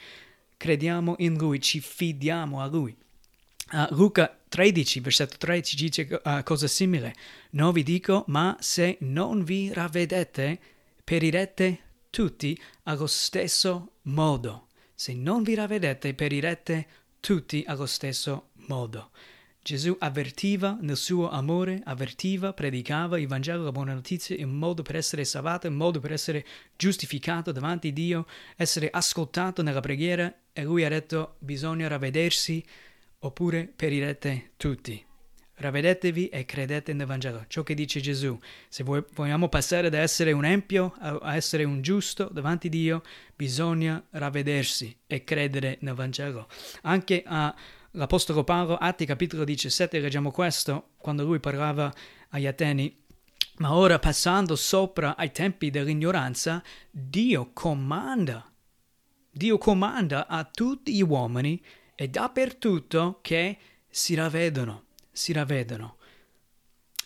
Crediamo 0.57 1.17
in 1.19 1.37
Lui, 1.37 1.61
ci 1.61 1.81
fidiamo 1.81 2.61
a 2.61 2.67
Lui. 2.67 2.97
Uh, 3.75 3.93
Luca 3.97 4.39
13, 4.49 5.01
versetto 5.01 5.37
3 5.37 5.61
ci 5.65 5.75
dice 5.75 6.09
uh, 6.09 6.45
cosa 6.45 6.69
simile. 6.69 7.13
Non 7.51 7.73
vi 7.73 7.83
dico, 7.83 8.23
ma 8.29 8.57
se 8.61 8.99
non 9.01 9.43
vi 9.43 9.73
ravvedete, 9.73 10.61
perirete 11.03 11.81
tutti 12.09 12.57
allo 12.85 13.09
stesso 13.09 13.95
modo. 14.03 14.69
Se 14.95 15.13
non 15.13 15.43
vi 15.43 15.57
ravvedete, 15.57 16.15
perirete 16.15 16.87
tutti 17.19 17.65
allo 17.67 17.87
stesso 17.87 18.51
modo. 18.69 19.11
Gesù 19.61 19.97
avvertiva 19.99 20.79
nel 20.81 20.97
suo 20.97 21.29
amore, 21.29 21.81
avvertiva, 21.85 22.53
predicava 22.53 23.19
il 23.19 23.27
Vangelo, 23.27 23.65
la 23.65 23.73
buona 23.73 23.95
notizia, 23.95 24.37
in 24.37 24.51
modo 24.51 24.83
per 24.83 24.95
essere 24.95 25.25
salvato, 25.25 25.67
in 25.67 25.75
modo 25.75 25.99
per 25.99 26.13
essere 26.13 26.47
giustificato 26.77 27.51
davanti 27.51 27.89
a 27.89 27.93
Dio, 27.93 28.27
essere 28.55 28.89
ascoltato 28.89 29.63
nella 29.63 29.81
preghiera 29.81 30.33
e 30.53 30.63
lui 30.63 30.85
ha 30.85 30.89
detto 30.89 31.35
bisogna 31.41 31.89
ravvedersi 31.89 32.65
oppure 33.25 33.73
perirete 33.75 34.53
tutti. 34.57 35.03
Ravvedetevi 35.57 36.29
e 36.29 36.45
credete 36.45 36.93
nel 36.93 37.07
Vangelo. 37.07 37.45
Ciò 37.47 37.63
che 37.63 37.75
dice 37.75 38.01
Gesù. 38.01 38.37
Se 38.69 38.83
vogliamo 38.83 39.49
passare 39.49 39.89
da 39.89 39.99
essere 39.99 40.33
un 40.33 40.45
empio 40.45 40.95
a 40.99 41.35
essere 41.37 41.65
un 41.65 41.81
giusto 41.81 42.29
davanti 42.31 42.67
a 42.67 42.71
Dio, 42.71 43.03
bisogna 43.35 44.05
ravvedersi 44.11 44.97
e 45.07 45.25
credere 45.25 45.79
nel 45.81 45.95
Vangelo. 45.95 46.49
Anche 46.83 47.23
all'Apostolo 47.25 48.43
Paolo, 48.43 48.77
Atti 48.77 49.07
capitolo 49.07 49.45
17, 49.45 50.01
leggiamo 50.01 50.31
questo, 50.31 50.91
quando 50.99 51.25
lui 51.25 51.39
parlava 51.39 51.93
agli 52.31 52.47
Ateni. 52.47 53.03
Ma 53.59 53.75
ora 53.75 54.01
passando 54.01 54.57
sopra 54.57 55.17
ai 55.17 55.31
tempi 55.31 55.71
dell'ignoranza, 55.71 56.61
Dio 56.91 57.53
comanda, 57.53 58.53
Dio 59.31 59.59
comanda 59.59 60.27
a 60.27 60.43
tutti 60.45 60.93
gli 60.93 61.03
uomini 61.03 61.63
e 61.95 62.09
dappertutto 62.09 63.19
che 63.23 63.59
si 63.89 64.15
ravvedono 64.15 64.85
si 65.15 65.33
ravvedono. 65.33 65.97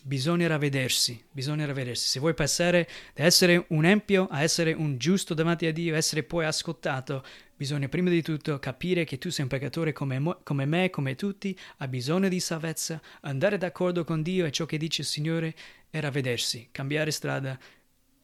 Bisogna 0.01 0.47
ravvedersi, 0.47 1.23
bisogna 1.31 1.67
ravvedersi. 1.67 2.09
Se 2.09 2.19
vuoi 2.19 2.33
passare 2.33 2.89
da 3.15 3.25
essere 3.25 3.67
un 3.69 3.85
empio 3.85 4.27
a 4.31 4.43
essere 4.43 4.73
un 4.73 4.97
giusto 4.97 5.35
davanti 5.35 5.67
a 5.67 5.73
Dio, 5.73 5.95
essere 5.95 6.23
poi 6.23 6.47
ascoltato, 6.47 7.23
bisogna 7.55 7.89
prima 7.89 8.09
di 8.09 8.23
tutto 8.23 8.59
capire 8.59 9.05
che 9.05 9.19
tu 9.19 9.29
sei 9.29 9.45
un 9.45 9.51
peccatore 9.51 9.93
come, 9.93 10.19
mo- 10.19 10.41
come 10.43 10.65
me, 10.65 10.89
come 10.89 11.15
tutti, 11.15 11.57
ha 11.79 11.89
bisogno 11.89 12.29
di 12.29 12.41
salvezza, 12.41 13.03
andare 13.21 13.59
d'accordo 13.59 14.05
con 14.05 14.23
Dio 14.23 14.47
e 14.47 14.51
ciò 14.51 14.65
che 14.65 14.79
dice 14.79 15.03
il 15.03 15.09
Signore 15.09 15.55
è 15.91 16.01
ravvedersi, 16.01 16.69
cambiare 16.73 17.11
strada 17.11 17.59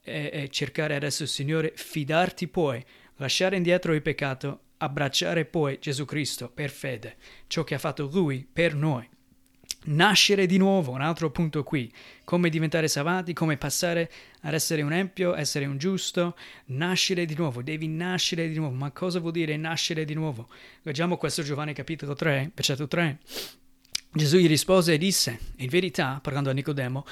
e, 0.01 0.29
e 0.33 0.49
cercare 0.49 0.95
adesso 0.95 1.21
il 1.21 1.29
Signore, 1.29 1.73
fidarti 1.75 2.47
poi, 2.47 2.83
lasciare 3.17 3.57
indietro 3.57 3.93
il 3.93 4.01
peccato, 4.01 4.61
abbracciare 4.77 5.45
poi 5.45 5.77
Gesù 5.79 6.05
Cristo 6.05 6.49
per 6.49 6.69
fede, 6.69 7.15
ciò 7.47 7.63
che 7.63 7.75
ha 7.75 7.79
fatto 7.79 8.09
Lui 8.11 8.47
per 8.51 8.75
noi. 8.75 9.07
Nascere 9.87 10.47
di 10.47 10.57
nuovo, 10.57 10.91
un 10.91 11.01
altro 11.01 11.29
punto 11.29 11.63
qui, 11.63 11.93
come 12.23 12.49
diventare 12.49 12.87
salvati, 12.87 13.33
come 13.33 13.57
passare 13.57 14.11
ad 14.41 14.53
essere 14.53 14.81
un 14.81 14.91
empio, 14.91 15.35
essere 15.35 15.65
un 15.65 15.77
giusto, 15.77 16.35
nascere 16.65 17.25
di 17.25 17.35
nuovo, 17.35 17.61
devi 17.61 17.87
nascere 17.87 18.49
di 18.49 18.55
nuovo. 18.57 18.73
Ma 18.75 18.89
cosa 18.91 19.19
vuol 19.19 19.33
dire 19.33 19.57
nascere 19.57 20.03
di 20.03 20.15
nuovo? 20.15 20.49
Leggiamo 20.81 21.17
questo 21.17 21.43
Giovanni 21.43 21.73
capitolo 21.73 22.15
3, 22.15 22.51
versetto 22.55 22.87
3. 22.87 23.19
Gesù 24.11 24.37
gli 24.37 24.47
rispose 24.47 24.93
e 24.93 24.97
disse, 24.97 25.39
in 25.57 25.67
verità, 25.67 26.19
parlando 26.21 26.49
a 26.49 26.53
Nicodemo, 26.53 27.05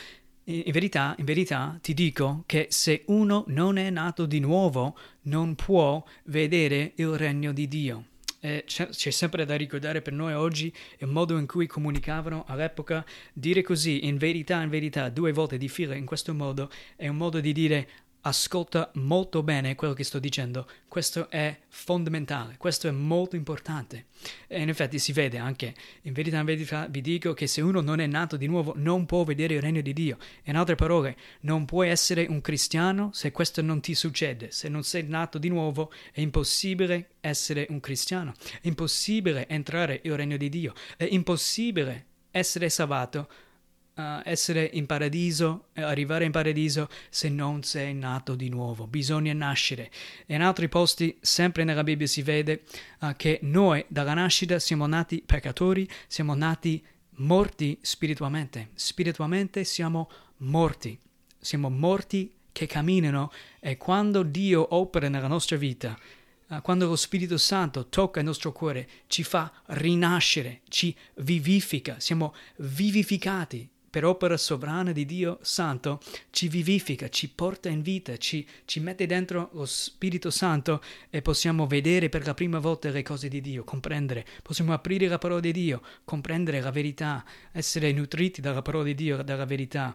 in 0.46 0.72
verità, 0.72 1.16
in 1.18 1.26
verità 1.26 1.78
ti 1.82 1.94
dico 1.94 2.44
che 2.46 2.68
se 2.70 3.04
uno 3.08 3.46
non 3.48 3.78
è 3.78 3.90
nato 3.90 4.26
di 4.26 4.40
nuovo 4.40 4.98
non 5.24 5.56
può 5.56 6.04
vedere 6.26 6.94
il 6.96 7.18
regno 7.18 7.54
di 7.54 7.68
Dio 7.68 8.06
eh, 8.44 8.66
c'è, 8.68 8.90
c'è, 8.90 9.10
sempre 9.10 9.46
da 9.46 9.56
ricordare 9.56 10.02
per 10.02 10.12
noi 10.12 10.34
oggi 10.34 10.74
il 10.98 11.08
modo 11.08 11.38
in 11.38 11.48
cui 11.48 11.66
comunicavano 11.66 12.44
all'epoca. 12.46 13.06
Dire 13.32 13.62
così, 13.62 14.06
in 14.06 14.18
verità, 14.18 14.62
in 14.62 14.70
verità, 14.70 15.08
due 15.08 15.32
volte 15.32 15.58
di 15.58 15.70
fila 15.70 15.96
in 15.96 16.06
questo 16.06 16.34
modo, 16.34 16.70
è 16.98 17.08
un 17.08 17.16
modo 17.16 17.40
di 17.40 17.54
dire 17.54 17.88
ascolta 18.26 18.92
molto 18.96 19.44
bene 19.44 19.76
quello 19.76 19.94
che 19.94 20.04
sto 20.04 20.20
dicendo, 20.20 20.68
questo 20.88 21.30
è 21.30 21.58
fondamentale, 21.68 22.56
questo 22.58 22.88
è 22.88 22.92
molto 22.92 23.36
importante. 23.36 24.06
E 24.48 24.62
in 24.62 24.70
effetti 24.70 25.00
si 25.00 25.12
vede 25.12 25.38
anche, 25.38 25.74
in 26.04 26.14
verità, 26.14 26.40
in 26.40 26.46
verità 26.46 26.88
vi 26.88 27.02
dico 27.02 27.34
che 27.34 27.48
se 27.48 27.62
uno 27.62 27.82
non 27.82 28.00
è 28.00 28.08
nato 28.08 28.38
di 28.38 28.48
nuovo 28.48 28.74
non 28.76 29.06
può 29.06 29.24
vedere 29.24 29.56
il 29.56 29.62
regno 29.62 29.82
di 29.82 29.94
Dio. 29.94 30.18
In 30.44 30.56
altre 30.56 30.76
parole, 30.76 31.18
non 31.42 31.66
puoi 31.66 31.90
essere 31.90 32.26
un 32.30 32.42
cristiano 32.42 33.10
se 33.14 33.32
questo 33.32 33.62
non 33.62 33.82
ti 33.82 33.94
succede. 33.94 34.52
Se 34.52 34.70
non 34.70 34.84
sei 34.84 35.04
nato 35.04 35.38
di 35.38 35.50
nuovo 35.50 35.92
è 36.12 36.22
impossibile 36.22 37.16
essere 37.20 37.68
un 37.70 37.80
cristiano, 37.80 38.34
è 38.62 38.68
impossibile 38.68 39.48
entrare 39.48 40.02
nel 40.04 40.16
regno 40.16 40.38
di 40.38 40.50
Dio, 40.50 40.74
è 40.96 41.08
impossibile 41.10 42.06
essere 42.32 42.70
salvato 42.70 43.28
uh, 43.96 44.22
essere 44.24 44.70
in 44.74 44.86
paradiso, 44.86 45.68
arrivare 45.74 46.26
in 46.26 46.32
paradiso 46.32 46.90
se 47.10 47.30
non 47.30 47.64
sei 47.64 47.94
nato 47.94 48.36
di 48.36 48.50
nuovo. 48.50 48.88
Bisogna 48.88 49.34
nascere. 49.34 49.92
E 50.26 50.36
in 50.36 50.42
altri 50.42 50.70
posti, 50.70 51.18
sempre 51.22 51.64
nella 51.64 51.84
Bibbia, 51.84 52.08
si 52.08 52.22
vede 52.22 52.64
uh, 53.00 53.16
che 53.16 53.40
noi 53.44 53.84
dalla 53.88 54.14
nascita 54.14 54.60
siamo 54.60 54.86
nati 54.86 55.24
peccatori, 55.26 55.90
siamo 56.08 56.34
nati 56.34 56.84
morti 57.18 57.78
spiritualmente. 57.82 58.70
Spiritualmente 58.74 59.64
siamo 59.64 60.10
morti. 60.38 60.98
Siamo 61.40 61.70
morti 61.70 62.34
che 62.52 62.68
camminano 62.68 63.32
e 63.60 63.78
quando 63.78 64.24
Dio 64.24 64.76
opera 64.76 65.10
nella 65.10 65.28
nostra 65.28 65.58
vita, 65.58 65.98
quando 66.62 66.88
lo 66.88 66.96
Spirito 66.96 67.38
Santo 67.38 67.88
tocca 67.88 68.20
il 68.20 68.26
nostro 68.26 68.52
cuore, 68.52 68.88
ci 69.08 69.24
fa 69.24 69.52
rinascere, 69.68 70.62
ci 70.70 70.96
vivifica, 71.16 72.00
siamo 72.00 72.36
vivificati 72.58 73.68
per 73.94 74.06
opera 74.06 74.38
sovrana 74.38 74.92
di 74.92 75.06
Dio 75.06 75.38
Santo, 75.44 76.00
ci 76.32 76.48
vivifica, 76.48 77.10
ci 77.10 77.30
porta 77.30 77.70
in 77.70 77.84
vita, 77.84 78.18
ci, 78.18 78.44
ci, 78.66 78.80
mette 78.80 79.06
dentro 79.06 79.52
lo 79.54 79.68
Spirito 79.68 80.32
Santo 80.32 80.82
e 81.12 81.22
possiamo 81.22 81.68
vedere 81.68 82.10
per 82.10 82.26
la 82.26 82.34
prima 82.34 82.58
volta 82.58 82.90
le 82.90 83.04
cose 83.04 83.28
di 83.28 83.40
Dio, 83.40 83.64
comprendere, 83.64 84.26
possiamo 84.42 84.74
aprire 84.74 85.08
la 85.08 85.20
parola 85.20 85.42
di 85.42 85.52
Dio, 85.52 85.84
comprendere 86.06 86.60
la 86.60 86.72
verità, 86.72 87.24
essere 87.52 87.92
nutriti 87.92 88.42
dalla 88.42 88.64
parola 88.64 88.86
di 88.86 88.96
Dio, 88.96 89.22
dalla 89.22 89.46
verità, 89.46 89.94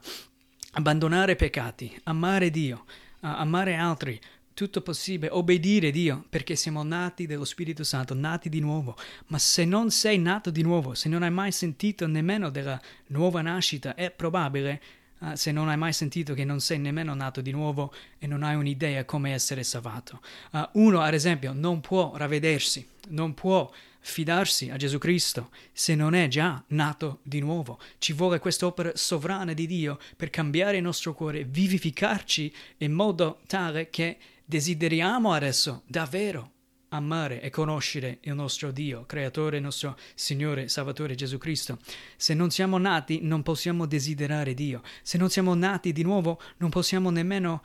abbandonare 0.75 1.35
peccati, 1.35 2.01
amare 2.05 2.51
Dio, 2.51 2.85
amare 3.23 3.75
altri, 3.75 4.21
tutto 4.59 4.81
possibile, 4.81 5.31
obbedire 5.31 5.93
Dio, 5.93 6.25
perché 6.29 6.57
siamo 6.57 6.83
nati 6.83 7.27
dello 7.27 7.45
Spirito 7.45 7.85
Santo, 7.85 8.13
nati 8.13 8.49
di 8.49 8.59
nuovo. 8.59 8.97
Ma 9.29 9.39
se 9.39 9.65
non 9.65 9.93
sei 9.93 10.19
nato 10.19 10.51
di 10.51 10.63
nuovo, 10.63 10.95
se 10.95 11.09
non 11.09 11.23
hai 11.23 11.31
mai 11.31 11.53
sentito 11.53 12.09
nemmeno 12.09 12.51
della 12.51 12.81
nuova 13.07 13.41
nascita, 13.41 13.95
è 13.95 14.11
probabile, 14.11 14.83
uh, 15.21 15.37
se 15.37 15.53
non 15.53 15.69
hai 15.69 15.77
mai 15.77 15.93
sentito 15.93 16.35
che 16.35 16.45
non 16.45 16.59
sei 16.59 16.81
nemmeno 16.81 17.15
nato 17.15 17.41
di 17.41 17.53
nuovo 17.53 17.95
e 18.19 18.27
non 18.27 18.43
hai 18.43 18.57
un'idea 18.57 19.05
come 19.05 19.33
essere 19.33 19.63
salvato. 19.63 20.21
Uh, 20.51 20.69
uno, 20.73 21.03
ad 21.03 21.15
esempio, 21.15 21.53
non 21.53 21.81
può 21.81 22.17
ravvedersi, 22.17 22.85
non 23.11 23.35
può 23.35 23.71
fidarsi 24.01 24.71
a 24.71 24.77
Gesù 24.77 24.99
Cristo 24.99 25.51
se 25.73 25.95
non 25.95 26.15
è 26.15 26.27
già 26.27 26.61
nato 26.69 27.21
di 27.23 27.39
nuovo. 27.39 27.79
Ci 27.99 28.13
vuole 28.13 28.41
quest'opera 28.41 28.91
sovrana 28.97 29.53
di 29.53 29.69
Dio 29.69 30.01
per 30.17 30.31
cambiare 30.31 30.79
il 30.79 30.83
nostro 30.83 31.15
cuore, 31.15 31.45
vivificarci 31.45 32.53
in 32.79 32.91
modo 32.91 33.39
tale 33.47 33.89
che 33.89 34.17
desideriamo 34.49 35.33
adesso 35.35 35.83
davvero 35.87 36.53
amare 36.89 37.43
e 37.43 37.51
conoscere 37.51 38.17
il 38.23 38.35
nostro 38.35 38.71
Dio, 38.71 39.05
creatore, 39.05 39.61
nostro 39.61 39.95
Signore, 40.15 40.69
Salvatore 40.69 41.15
Gesù 41.15 41.37
Cristo. 41.37 41.79
Se 42.17 42.33
non 42.33 42.51
siamo 42.51 42.79
nati, 42.79 43.21
non 43.21 43.43
possiamo 43.43 43.85
desiderare 43.85 44.55
Dio. 44.55 44.81
Se 45.03 45.19
non 45.19 45.29
siamo 45.29 45.53
nati 45.53 45.93
di 45.93 46.03
nuovo, 46.03 46.41
non 46.57 46.71
possiamo 46.71 47.11
nemmeno 47.11 47.63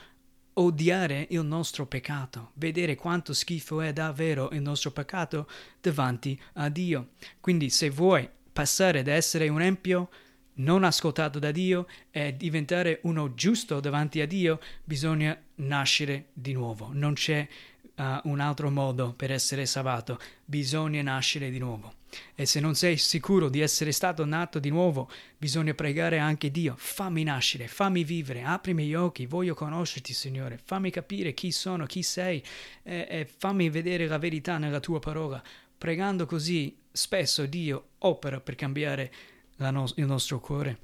odiare 0.55 1.25
il 1.29 1.45
nostro 1.45 1.87
peccato, 1.87 2.51
vedere 2.55 2.95
quanto 2.95 3.31
schifo 3.31 3.79
è 3.79 3.93
davvero 3.93 4.49
il 4.51 4.61
nostro 4.61 4.91
peccato 4.91 5.47
davanti 5.79 6.37
a 6.55 6.67
Dio. 6.67 7.11
Quindi 7.39 7.69
se 7.69 7.89
vuoi 7.89 8.29
passare 8.51 9.03
da 9.03 9.13
essere 9.13 9.47
un 9.47 9.61
empio 9.61 10.09
non 10.55 10.83
ascoltato 10.83 11.39
da 11.39 11.51
Dio 11.51 11.87
e 12.11 12.35
diventare 12.35 12.99
uno 13.03 13.33
giusto 13.33 13.79
davanti 13.79 14.21
a 14.21 14.27
Dio, 14.27 14.59
bisogna 14.83 15.39
nascere 15.55 16.27
di 16.33 16.53
nuovo. 16.53 16.89
Non 16.91 17.13
c'è 17.13 17.47
uh, 17.95 18.03
un 18.23 18.39
altro 18.39 18.69
modo 18.69 19.13
per 19.13 19.31
essere 19.31 19.65
salvato, 19.65 20.19
bisogna 20.45 21.01
nascere 21.01 21.49
di 21.49 21.59
nuovo. 21.59 21.93
E 22.35 22.45
se 22.45 22.59
non 22.59 22.75
sei 22.75 22.97
sicuro 22.97 23.49
di 23.49 23.59
essere 23.59 23.91
stato 23.91 24.23
nato 24.23 24.59
di 24.59 24.69
nuovo, 24.69 25.09
bisogna 25.37 25.73
pregare 25.73 26.19
anche 26.19 26.51
Dio, 26.51 26.75
fammi 26.77 27.23
nascere, 27.23 27.67
fammi 27.67 28.03
vivere, 28.03 28.43
aprimi 28.43 28.85
gli 28.85 28.93
occhi, 28.93 29.25
voglio 29.25 29.55
conoscerti 29.55 30.13
Signore, 30.13 30.59
fammi 30.63 30.91
capire 30.91 31.33
chi 31.33 31.51
sono, 31.51 31.85
chi 31.85 32.03
sei 32.03 32.43
e, 32.83 33.07
e 33.09 33.25
fammi 33.25 33.69
vedere 33.69 34.05
la 34.07 34.19
verità 34.19 34.57
nella 34.57 34.79
tua 34.79 34.99
parola. 34.99 35.41
Pregando 35.75 36.25
così, 36.25 36.77
spesso 36.91 37.45
Dio 37.47 37.87
opera 37.99 38.39
per 38.39 38.55
cambiare 38.55 39.11
no- 39.57 39.91
il 39.95 40.05
nostro 40.05 40.39
cuore. 40.39 40.77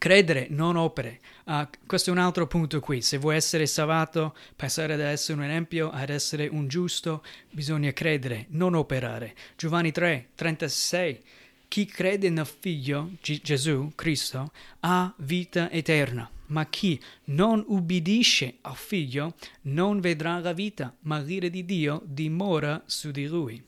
Credere, 0.00 0.46
non 0.48 0.76
opere. 0.76 1.20
Uh, 1.44 1.68
questo 1.84 2.08
è 2.08 2.12
un 2.14 2.20
altro 2.20 2.46
punto 2.46 2.80
qui. 2.80 3.02
Se 3.02 3.18
vuoi 3.18 3.36
essere 3.36 3.66
salvato, 3.66 4.34
passare 4.56 4.96
da 4.96 5.08
essere 5.08 5.36
un 5.36 5.44
esempio 5.44 5.90
ad 5.90 6.08
essere 6.08 6.46
un 6.46 6.68
giusto, 6.68 7.22
bisogna 7.50 7.92
credere, 7.92 8.46
non 8.48 8.74
operare. 8.74 9.34
Giovanni 9.58 9.92
3, 9.92 10.30
36. 10.36 11.22
Chi 11.68 11.84
crede 11.84 12.30
nel 12.30 12.46
Figlio, 12.46 13.10
G- 13.20 13.42
Gesù, 13.42 13.92
Cristo, 13.94 14.52
ha 14.80 15.12
vita 15.18 15.70
eterna. 15.70 16.30
ma 16.46 16.64
chi 16.64 16.98
non 17.24 17.62
ubbidisce 17.68 18.56
al 18.62 18.76
figlio 18.76 19.34
non 19.62 20.00
vedrà 20.00 20.38
la 20.38 20.54
vita, 20.54 20.96
ma 21.00 21.18
l'ira 21.18 21.48
di 21.48 21.66
Dio 21.66 22.02
dimora 22.06 22.82
su 22.86 23.10
di 23.10 23.26
lui. 23.26 23.62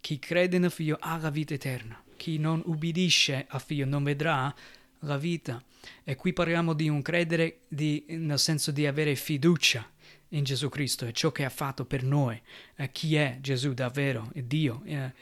Chi 0.00 0.18
crede 0.18 0.58
nel 0.58 0.70
figlio 0.70 0.96
ha 0.98 1.18
la 1.18 1.30
vita 1.30 1.54
eterna, 1.54 2.01
chi 2.22 2.38
non 2.38 2.62
ubbidisce 2.66 3.46
al 3.48 3.60
figlio 3.60 3.84
non 3.84 4.04
vedrà 4.04 4.54
la 5.00 5.16
vita. 5.16 5.60
E 6.04 6.14
qui 6.14 6.32
parliamo 6.32 6.72
di 6.72 6.88
un 6.88 7.02
credere 7.02 7.62
di, 7.66 8.04
nel 8.10 8.38
senso 8.38 8.70
di 8.70 8.86
avere 8.86 9.16
fiducia 9.16 9.84
in 10.28 10.44
Gesù 10.44 10.68
Cristo 10.68 11.04
e 11.04 11.12
ciò 11.12 11.32
che 11.32 11.44
ha 11.44 11.50
fatto 11.50 11.84
per 11.84 12.04
noi. 12.04 12.40
Eh, 12.76 12.92
chi 12.92 13.16
è 13.16 13.38
Gesù 13.40 13.74
davvero? 13.74 14.30
È 14.32 14.40
Dio. 14.40 14.82
Eh, 14.84 15.12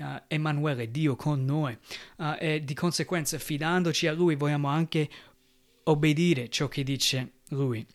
uh, 0.00 0.20
Emanuele, 0.28 0.90
Dio 0.90 1.16
con 1.16 1.46
noi. 1.46 1.74
Uh, 2.16 2.34
e 2.38 2.62
di 2.62 2.74
conseguenza, 2.74 3.38
fidandoci 3.38 4.06
a 4.06 4.12
Lui, 4.12 4.34
vogliamo 4.34 4.68
anche 4.68 5.08
obbedire 5.84 6.50
ciò 6.50 6.68
che 6.68 6.82
dice 6.82 7.36
Lui. 7.48 7.86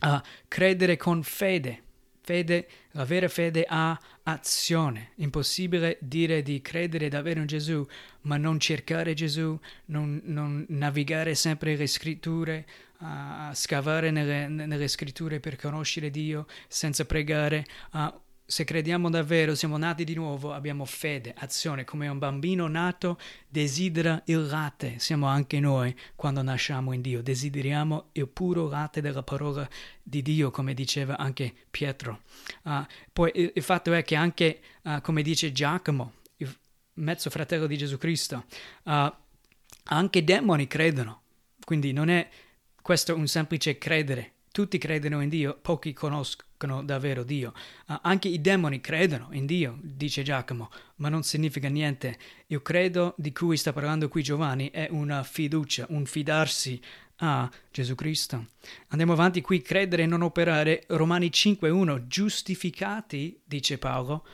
Uh, 0.00 0.18
credere 0.48 0.96
con 0.96 1.22
fede. 1.22 1.82
Fede, 2.28 2.68
la 2.90 3.06
vera 3.06 3.26
fede 3.26 3.64
ha 3.66 3.98
azione. 4.24 5.12
Impossibile 5.14 5.96
dire 5.98 6.42
di 6.42 6.60
credere 6.60 7.08
davvero 7.08 7.40
in 7.40 7.46
Gesù, 7.46 7.82
ma 8.22 8.36
non 8.36 8.60
cercare 8.60 9.14
Gesù, 9.14 9.58
non, 9.86 10.20
non 10.24 10.66
navigare 10.68 11.34
sempre 11.34 11.74
le 11.74 11.86
scritture, 11.86 12.66
a 12.98 13.52
scavare 13.54 14.10
nelle, 14.10 14.46
nelle, 14.46 14.88
scritture 14.88 15.40
per 15.40 15.56
conoscere 15.56 16.10
Dio 16.10 16.44
senza 16.66 17.06
pregare. 17.06 17.64
Uh, 17.92 18.12
se 18.50 18.64
crediamo 18.64 19.10
davvero, 19.10 19.54
siamo 19.54 19.76
nati 19.76 20.04
di 20.04 20.14
nuovo, 20.14 20.54
abbiamo 20.54 20.86
fede, 20.86 21.34
azione, 21.36 21.84
come 21.84 22.08
un 22.08 22.16
bambino 22.18 22.66
nato 22.66 23.18
desidera 23.46 24.22
il 24.24 24.46
latte, 24.46 24.98
siamo 24.98 25.26
anche 25.26 25.60
noi 25.60 25.94
quando 26.16 26.40
nasciamo 26.40 26.94
in 26.94 27.02
Dio, 27.02 27.22
desideriamo 27.22 28.08
il 28.12 28.26
puro 28.26 28.66
latte 28.66 29.02
della 29.02 29.22
parola 29.22 29.68
di 30.02 30.22
Dio, 30.22 30.50
come 30.50 30.72
diceva 30.72 31.18
anche 31.18 31.52
Pietro. 31.70 32.22
Uh, 32.62 32.86
poi 33.12 33.30
il, 33.34 33.52
il, 33.54 33.62
fatto 33.62 33.92
è 33.92 34.02
che 34.02 34.16
anche, 34.16 34.60
uh, 34.84 35.02
come 35.02 35.20
dice 35.20 35.52
Giacomo, 35.52 36.14
il 36.36 36.50
mezzo 36.94 37.28
fratello 37.28 37.66
di 37.66 37.76
Gesù 37.76 37.98
Cristo, 37.98 38.46
uh, 38.84 39.12
anche 39.84 40.18
i 40.20 40.24
demoni 40.24 40.66
credono, 40.66 41.20
quindi 41.66 41.92
non 41.92 42.08
è 42.08 42.26
questo 42.80 43.14
un 43.14 43.26
semplice 43.26 43.76
credere, 43.76 44.36
tutti 44.58 44.76
credono 44.78 45.20
in 45.20 45.28
Dio, 45.28 45.56
pochi 45.62 45.92
conoscono 45.92 46.82
davvero 46.82 47.22
Dio. 47.22 47.52
Uh, 47.86 47.96
anche 48.02 48.26
i 48.26 48.40
demoni 48.40 48.80
credono 48.80 49.28
in 49.30 49.46
Dio, 49.46 49.78
dice 49.80 50.24
Giacomo, 50.24 50.68
ma 50.96 51.08
non 51.08 51.22
significa 51.22 51.68
niente. 51.68 52.18
Il 52.48 52.60
credo 52.60 53.14
di 53.16 53.30
cui 53.30 53.56
sta 53.56 53.72
parlando 53.72 54.08
qui 54.08 54.20
Giovanni 54.20 54.72
è 54.72 54.88
una 54.90 55.22
fiducia, 55.22 55.86
un 55.90 56.04
fidarsi 56.06 56.82
a 57.18 57.48
Gesù 57.70 57.94
Cristo. 57.94 58.46
Andiamo 58.88 59.12
avanti 59.12 59.42
qui, 59.42 59.62
credere 59.62 60.02
e 60.02 60.06
non 60.06 60.22
operare. 60.22 60.86
Romani 60.88 61.28
5.1, 61.28 62.08
giustificati, 62.08 63.40
dice 63.44 63.78
Paolo, 63.78 64.26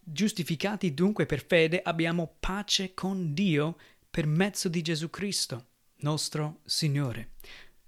giustificati 0.00 0.94
dunque 0.94 1.26
per 1.26 1.44
fede 1.44 1.80
abbiamo 1.82 2.36
pace 2.38 2.94
con 2.94 3.34
Dio 3.34 3.76
per 4.08 4.26
mezzo 4.26 4.68
di 4.68 4.80
Gesù 4.80 5.10
Cristo, 5.10 5.66
nostro 5.96 6.60
Signore 6.64 7.30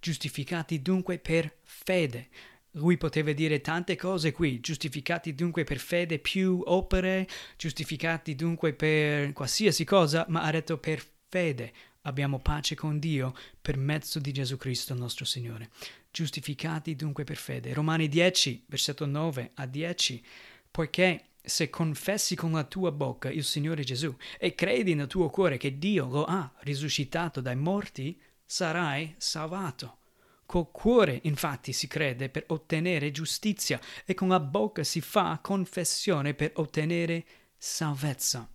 giustificati 0.01 0.81
dunque 0.83 1.19
per 1.19 1.59
fede. 1.63 2.29
Lui 2.73 2.97
poteva 2.97 3.33
dire 3.33 3.61
tante 3.61 3.97
cose 3.97 4.33
qui, 4.33 4.61
giustificati 4.61 5.35
dunque 5.35 5.65
per 5.65 5.79
fede 5.79 6.19
più 6.19 6.63
opere, 6.67 7.27
giustificati 7.57 8.35
dunque 8.35 8.73
per 8.75 9.33
qualsiasi 9.33 9.85
cosa, 9.85 10.27
ma 10.29 10.43
ha 10.43 10.51
detto 10.51 10.79
per 10.79 11.03
fede 11.29 11.73
abbiamo 12.03 12.39
pace 12.39 12.75
con 12.75 12.99
Dio 12.99 13.35
per 13.61 13.77
mezzo 13.77 14.19
di 14.19 14.33
Gesù 14.33 14.57
Cristo 14.57 14.95
nostro 14.95 15.25
Signore. 15.25 15.71
Giustificati 16.11 16.97
dunque 16.97 17.25
per 17.25 17.37
fede. 17.37 17.73
Romani 17.73 18.09
10, 18.09 18.65
versetto 18.67 19.07
9 19.07 19.53
a 19.55 19.67
10, 19.67 20.25
poiché 20.71 21.25
se 21.43 21.71
confessi 21.71 22.35
con 22.35 22.53
la 22.53 22.65
tua 22.65 22.93
bocca 22.93 23.31
il 23.31 23.45
Signore 23.45 23.83
Gesù 23.83 24.15
e 24.39 24.55
credi 24.55 24.95
nel 24.95 25.07
tuo 25.07 25.31
cuore 25.31 25.57
che 25.57 25.79
Dio 25.79 26.07
lo 26.07 26.25
ha 26.25 26.53
risuscitato 26.61 27.41
dai 27.41 27.57
morti, 27.57 28.21
sarai 28.51 29.15
salvato. 29.19 29.99
Col 30.47 30.71
cuore 30.71 31.21
infatti 31.25 31.75
si 31.75 31.87
crede 31.87 32.31
per 32.31 32.45
ottenere 32.47 33.11
giustizia 33.11 33.79
e 34.07 34.15
con 34.15 34.29
la 34.29 34.41
bocca 34.41 34.83
si 34.83 35.03
fa 35.03 35.39
confessione 35.43 36.33
per 36.33 36.53
ottenere 36.55 37.27
salvezza. 37.59 38.51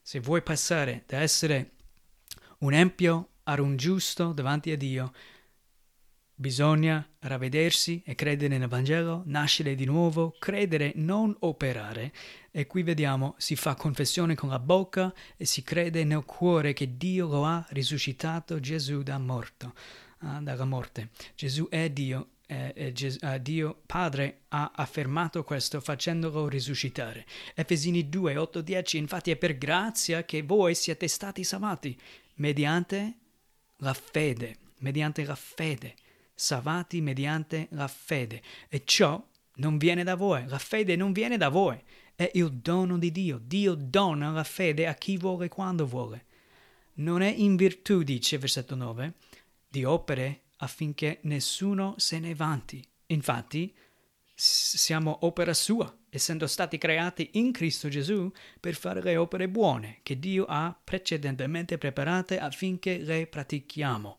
Se 0.00 0.20
vuoi 0.20 0.40
passare 0.42 1.04
da 1.06 1.20
essere 1.20 1.72
un 2.60 2.72
empio 2.72 3.28
ad 3.42 3.58
un 3.58 3.76
giusto 3.76 4.32
davanti 4.32 4.70
a 4.70 4.76
Dio, 4.78 5.12
bisogna 6.34 7.06
ravvedersi 7.18 8.02
e 8.06 8.14
credere 8.14 8.56
nel 8.56 8.68
Vangelo, 8.68 9.22
nascere 9.26 9.74
di 9.74 9.84
nuovo, 9.84 10.34
credere, 10.38 10.92
non 10.96 11.36
operare. 11.40 12.10
E 12.54 12.66
qui 12.66 12.82
vediamo, 12.82 13.34
si 13.38 13.56
fa 13.56 13.74
confessione 13.74 14.34
con 14.34 14.50
la 14.50 14.58
bocca 14.58 15.12
e 15.38 15.46
si 15.46 15.62
crede 15.62 16.04
nel 16.04 16.26
cuore 16.26 16.74
che 16.74 16.98
Dio 16.98 17.26
lo 17.26 17.46
ha 17.46 17.64
risuscitato 17.70 18.60
Gesù 18.60 19.02
da 19.02 19.16
morto 19.16 19.72
uh, 20.22 20.42
dalla 20.42 20.64
morte. 20.64 21.10
Gesù 21.34 21.68
è 21.68 21.90
Dio, 21.90 22.28
eh, 22.46 22.72
eh, 22.76 22.92
Ges- 22.92 23.18
uh, 23.22 23.38
Dio 23.38 23.80
Padre 23.86 24.42
ha 24.48 24.72
affermato 24.74 25.44
questo 25.44 25.80
facendolo 25.80 26.48
risuscitare. 26.48 27.26
Efesini 27.54 28.08
2, 28.08 28.36
8, 28.36 28.60
10, 28.60 28.98
infatti 28.98 29.30
è 29.30 29.36
per 29.36 29.56
grazia 29.58 30.24
che 30.24 30.42
voi 30.42 30.74
siete 30.74 31.08
stati 31.08 31.44
salvati, 31.44 31.98
mediante 32.34 33.14
la 33.78 33.94
fede, 33.94 34.56
mediante 34.78 35.24
la 35.24 35.34
fede, 35.34 35.94
salvati 36.34 37.00
mediante 37.00 37.68
la 37.70 37.88
fede. 37.88 38.42
E 38.68 38.82
ciò 38.84 39.24
non 39.56 39.78
viene 39.78 40.02
da 40.04 40.14
voi, 40.14 40.46
la 40.46 40.58
fede 40.58 40.96
non 40.96 41.12
viene 41.12 41.36
da 41.36 41.48
voi, 41.48 41.80
è 42.14 42.30
il 42.34 42.52
dono 42.52 42.98
di 42.98 43.10
Dio. 43.10 43.38
Dio 43.42 43.74
dona 43.74 44.30
la 44.30 44.44
fede 44.44 44.86
a 44.86 44.94
chi 44.94 45.16
vuole 45.16 45.48
quando 45.48 45.86
vuole. 45.86 46.26
Non 46.94 47.22
è 47.22 47.32
in 47.32 47.56
virtù, 47.56 48.02
dice 48.02 48.38
versetto 48.38 48.74
9, 48.74 49.14
di 49.68 49.84
opere 49.84 50.42
affinché 50.58 51.20
nessuno 51.22 51.94
se 51.96 52.18
ne 52.18 52.34
vanti. 52.34 52.84
Infatti, 53.06 53.74
siamo 54.34 55.18
opera 55.22 55.54
sua, 55.54 55.94
essendo 56.08 56.46
stati 56.46 56.78
creati 56.78 57.30
in 57.34 57.52
Cristo 57.52 57.88
Gesù 57.88 58.30
per 58.60 58.74
fare 58.74 59.02
le 59.02 59.16
opere 59.16 59.48
buone 59.48 60.00
che 60.02 60.18
Dio 60.18 60.44
ha 60.46 60.76
precedentemente 60.82 61.78
preparate 61.78 62.38
affinché 62.38 62.98
le 62.98 63.26
pratichiamo. 63.26 64.18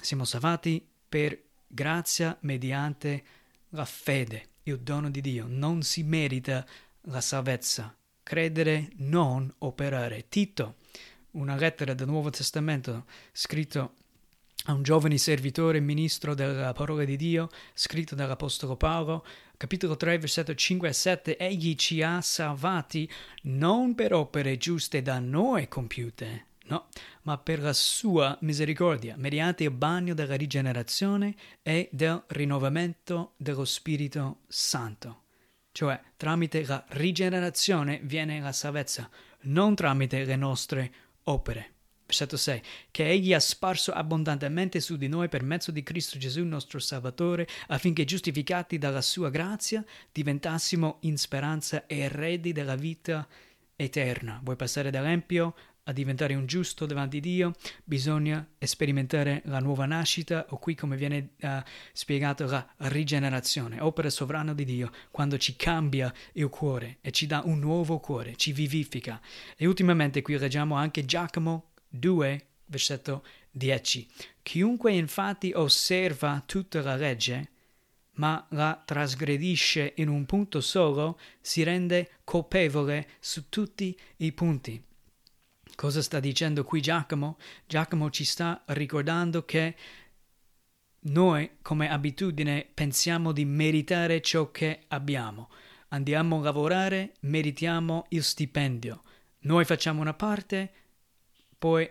Siamo 0.00 0.24
salvati 0.24 0.86
per 1.08 1.40
grazia 1.66 2.36
mediante 2.40 3.24
la 3.70 3.84
fede, 3.84 4.48
il 4.66 4.80
dono 4.80 5.10
di 5.10 5.20
Dio. 5.20 5.46
Non 5.48 5.82
si 5.82 6.02
merita 6.02 6.64
la 7.02 7.20
salvezza. 7.20 7.96
Credere, 8.22 8.90
non 8.96 9.52
operare. 9.58 10.28
Tito, 10.28 10.76
una 11.32 11.56
lettera 11.56 11.94
del 11.94 12.06
Nuovo 12.06 12.30
Testamento 12.30 13.04
scritto 13.32 13.94
a 14.68 14.72
un 14.72 14.82
giovane 14.82 15.16
servitore 15.18 15.78
ministro 15.78 16.34
della 16.34 16.72
parola 16.72 17.04
di 17.04 17.16
Dio, 17.16 17.48
scritto 17.72 18.16
dall'Apostolo 18.16 18.76
Paolo, 18.76 19.24
capitolo 19.56 19.96
3, 19.96 20.18
versetto 20.18 20.54
5 20.54 20.88
e 20.88 20.92
7, 20.92 21.36
egli 21.36 21.76
ci 21.76 22.02
ha 22.02 22.20
salvati 22.20 23.08
non 23.42 23.94
per 23.94 24.12
opere 24.12 24.56
giuste 24.56 25.02
da 25.02 25.20
noi 25.20 25.68
compiute, 25.68 26.46
no, 26.68 26.88
ma 27.22 27.38
per 27.38 27.60
la 27.60 27.72
sua 27.72 28.36
misericordia, 28.40 29.14
mediante 29.16 29.64
il 29.64 29.70
bagno 29.70 30.14
della 30.14 30.36
rigenerazione 30.36 31.34
e 31.62 31.88
del 31.92 32.22
rinnovamento 32.28 33.32
dello 33.36 33.64
Spirito 33.64 34.40
Santo. 34.48 35.22
Cioè, 35.72 36.00
tramite 36.16 36.64
la 36.64 36.84
rigenerazione 36.88 38.00
viene 38.02 38.40
la 38.40 38.52
salvezza, 38.52 39.10
non 39.42 39.74
tramite 39.74 40.24
le 40.24 40.36
nostre 40.36 40.92
opere. 41.24 41.72
Versetto 42.06 42.36
6. 42.36 42.62
Che 42.92 43.08
egli 43.08 43.34
ha 43.34 43.40
sparso 43.40 43.90
abbondantemente 43.92 44.78
su 44.80 44.96
di 44.96 45.08
noi 45.08 45.28
per 45.28 45.42
mezzo 45.42 45.72
di 45.72 45.82
Cristo 45.82 46.18
Gesù 46.18 46.44
nostro 46.44 46.78
Salvatore, 46.78 47.48
affinché 47.66 48.04
giustificati 48.04 48.78
dalla 48.78 49.02
sua 49.02 49.28
grazia 49.28 49.84
diventassimo 50.12 50.98
in 51.00 51.18
speranza 51.18 51.84
eredi 51.88 52.52
della 52.52 52.76
vita 52.76 53.26
eterna. 53.74 54.40
Vuoi 54.42 54.56
passare 54.56 54.90
dall'empio 54.90 55.54
a 55.88 55.92
diventare 55.92 56.34
un 56.34 56.46
giusto 56.46 56.86
davanti 56.86 57.18
a 57.18 57.20
Dio, 57.20 57.54
bisogna 57.84 58.46
sperimentare 58.58 59.42
la 59.44 59.60
nuova 59.60 59.86
nascita, 59.86 60.46
o 60.50 60.58
qui 60.58 60.74
come 60.74 60.96
viene 60.96 61.30
uh, 61.40 61.48
spiegato 61.92 62.44
la 62.46 62.66
rigenerazione, 62.78 63.80
opera 63.80 64.10
sovrana 64.10 64.52
di 64.52 64.64
Dio, 64.64 64.90
quando 65.10 65.38
ci 65.38 65.54
cambia 65.56 66.12
il 66.32 66.48
cuore 66.48 66.98
e 67.00 67.12
ci 67.12 67.26
dà 67.26 67.42
un 67.44 67.58
nuovo 67.58 67.98
cuore, 67.98 68.36
ci 68.36 68.52
vivifica. 68.52 69.20
E 69.56 69.66
ultimamente 69.66 70.22
qui 70.22 70.36
leggiamo 70.38 70.74
anche 70.74 71.04
Giacomo 71.04 71.70
2, 71.88 72.46
versetto 72.66 73.24
10. 73.52 74.08
Chiunque 74.42 74.92
infatti 74.92 75.52
osserva 75.54 76.42
tutta 76.44 76.82
la 76.82 76.96
legge, 76.96 77.50
ma 78.16 78.44
la 78.50 78.82
trasgredisce 78.84 79.92
in 79.96 80.08
un 80.08 80.26
punto 80.26 80.60
solo, 80.60 81.18
si 81.40 81.62
rende 81.62 82.10
colpevole 82.24 83.08
su 83.20 83.48
tutti 83.48 83.96
i 84.18 84.32
punti. 84.32 84.85
Cosa 85.76 86.00
sta 86.00 86.20
dicendo 86.20 86.64
qui 86.64 86.80
Giacomo? 86.80 87.36
Giacomo 87.66 88.08
ci 88.08 88.24
sta 88.24 88.62
ricordando 88.68 89.44
che 89.44 89.76
noi 91.00 91.58
come 91.60 91.90
abitudine 91.90 92.66
pensiamo 92.72 93.30
di 93.30 93.44
meritare 93.44 94.22
ciò 94.22 94.50
che 94.50 94.84
abbiamo. 94.88 95.50
Andiamo 95.88 96.38
a 96.38 96.44
lavorare, 96.44 97.12
meritiamo 97.20 98.06
il 98.08 98.24
stipendio. 98.24 99.02
Noi 99.40 99.66
facciamo 99.66 100.00
una 100.00 100.14
parte, 100.14 100.72
poi 101.58 101.86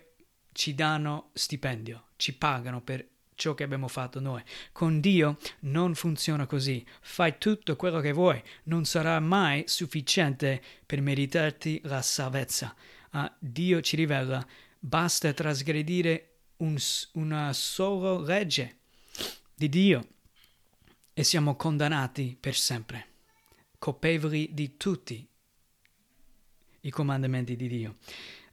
ci 0.51 0.73
danno 0.73 1.29
stipendio, 1.33 2.07
ci 2.15 2.33
pagano 2.33 2.81
per 2.81 3.07
ciò 3.35 3.53
che 3.53 3.63
abbiamo 3.63 3.87
fatto 3.87 4.19
noi. 4.19 4.41
Con 4.71 4.99
Dio 4.99 5.37
non 5.59 5.93
funziona 5.93 6.47
così. 6.47 6.83
Fai 7.01 7.37
tutto 7.37 7.75
quello 7.75 7.99
che 7.99 8.13
vuoi, 8.13 8.41
non 8.63 8.83
sarà 8.83 9.19
mai 9.19 9.65
sufficiente 9.67 10.59
per 10.87 11.01
meritarti 11.01 11.81
la 11.83 12.01
salvezza. 12.01 12.75
Ah, 13.17 13.33
Dio 13.39 13.79
ci 13.79 13.95
rivela, 13.95 14.45
basta 14.77 15.31
trasgredire 15.31 16.39
un, 16.57 16.75
una 17.13 17.53
sola 17.53 18.19
legge 18.19 18.79
di 19.53 19.69
Dio 19.69 20.07
e 21.13 21.23
siamo 21.23 21.55
condannati 21.55 22.35
per 22.37 22.55
sempre, 22.55 23.07
colpevoli 23.79 24.49
di 24.53 24.75
tutti 24.75 25.25
i 26.81 26.89
comandamenti 26.89 27.55
di 27.55 27.69
Dio 27.69 27.95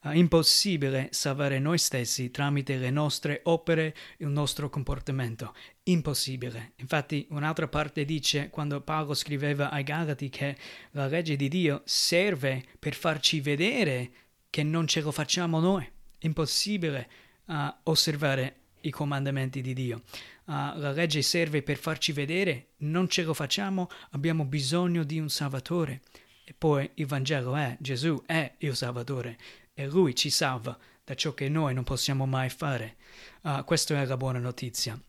uh, 0.02 0.10
impossibile 0.12 1.08
salvare 1.10 1.58
noi 1.58 1.78
stessi 1.78 2.30
tramite 2.30 2.76
le 2.76 2.90
nostre 2.90 3.40
opere 3.44 3.94
il 4.18 4.28
nostro 4.28 4.68
comportamento. 4.68 5.54
Impossibile. 5.84 6.72
Infatti 6.76 7.26
un'altra 7.30 7.68
parte 7.68 8.04
dice, 8.04 8.48
quando 8.50 8.80
Paolo 8.80 9.14
scriveva 9.14 9.70
ai 9.70 9.82
Galati, 9.82 10.28
che 10.28 10.56
la 10.92 11.06
legge 11.06 11.36
di 11.36 11.48
Dio 11.48 11.82
serve 11.84 12.64
per 12.78 12.94
farci 12.94 13.40
vedere 13.40 14.10
che 14.52 14.62
non 14.62 14.86
ce 14.86 15.00
lo 15.00 15.12
facciamo 15.12 15.60
noi. 15.60 15.90
Impossibile 16.18 17.08
uh, 17.46 17.54
osservare 17.84 18.56
i 18.82 18.90
comandamenti 18.90 19.62
di 19.62 19.72
Dio. 19.72 20.02
Uh, 20.44 20.76
la 20.76 20.90
legge 20.90 21.22
serve 21.22 21.62
per 21.62 21.78
farci 21.78 22.12
vedere, 22.12 22.72
non 22.78 23.08
ce 23.08 23.22
lo 23.22 23.32
facciamo, 23.32 23.88
abbiamo 24.10 24.44
bisogno 24.44 25.04
di 25.04 25.18
un 25.18 25.30
Salvatore. 25.30 26.02
E 26.44 26.52
poi 26.52 26.90
il 26.96 27.06
Vangelo 27.06 27.56
è 27.56 27.78
Gesù 27.80 28.22
è 28.26 28.52
il 28.58 28.76
Salvatore 28.76 29.38
e 29.72 29.86
Lui 29.86 30.14
ci 30.14 30.28
salva 30.28 30.76
da 31.02 31.14
ciò 31.14 31.32
che 31.32 31.48
noi 31.48 31.72
non 31.72 31.84
possiamo 31.84 32.26
mai 32.26 32.50
fare. 32.50 32.96
Uh, 33.40 33.64
questa 33.64 33.98
è 33.98 34.04
la 34.04 34.18
buona 34.18 34.38
notizia. 34.38 35.00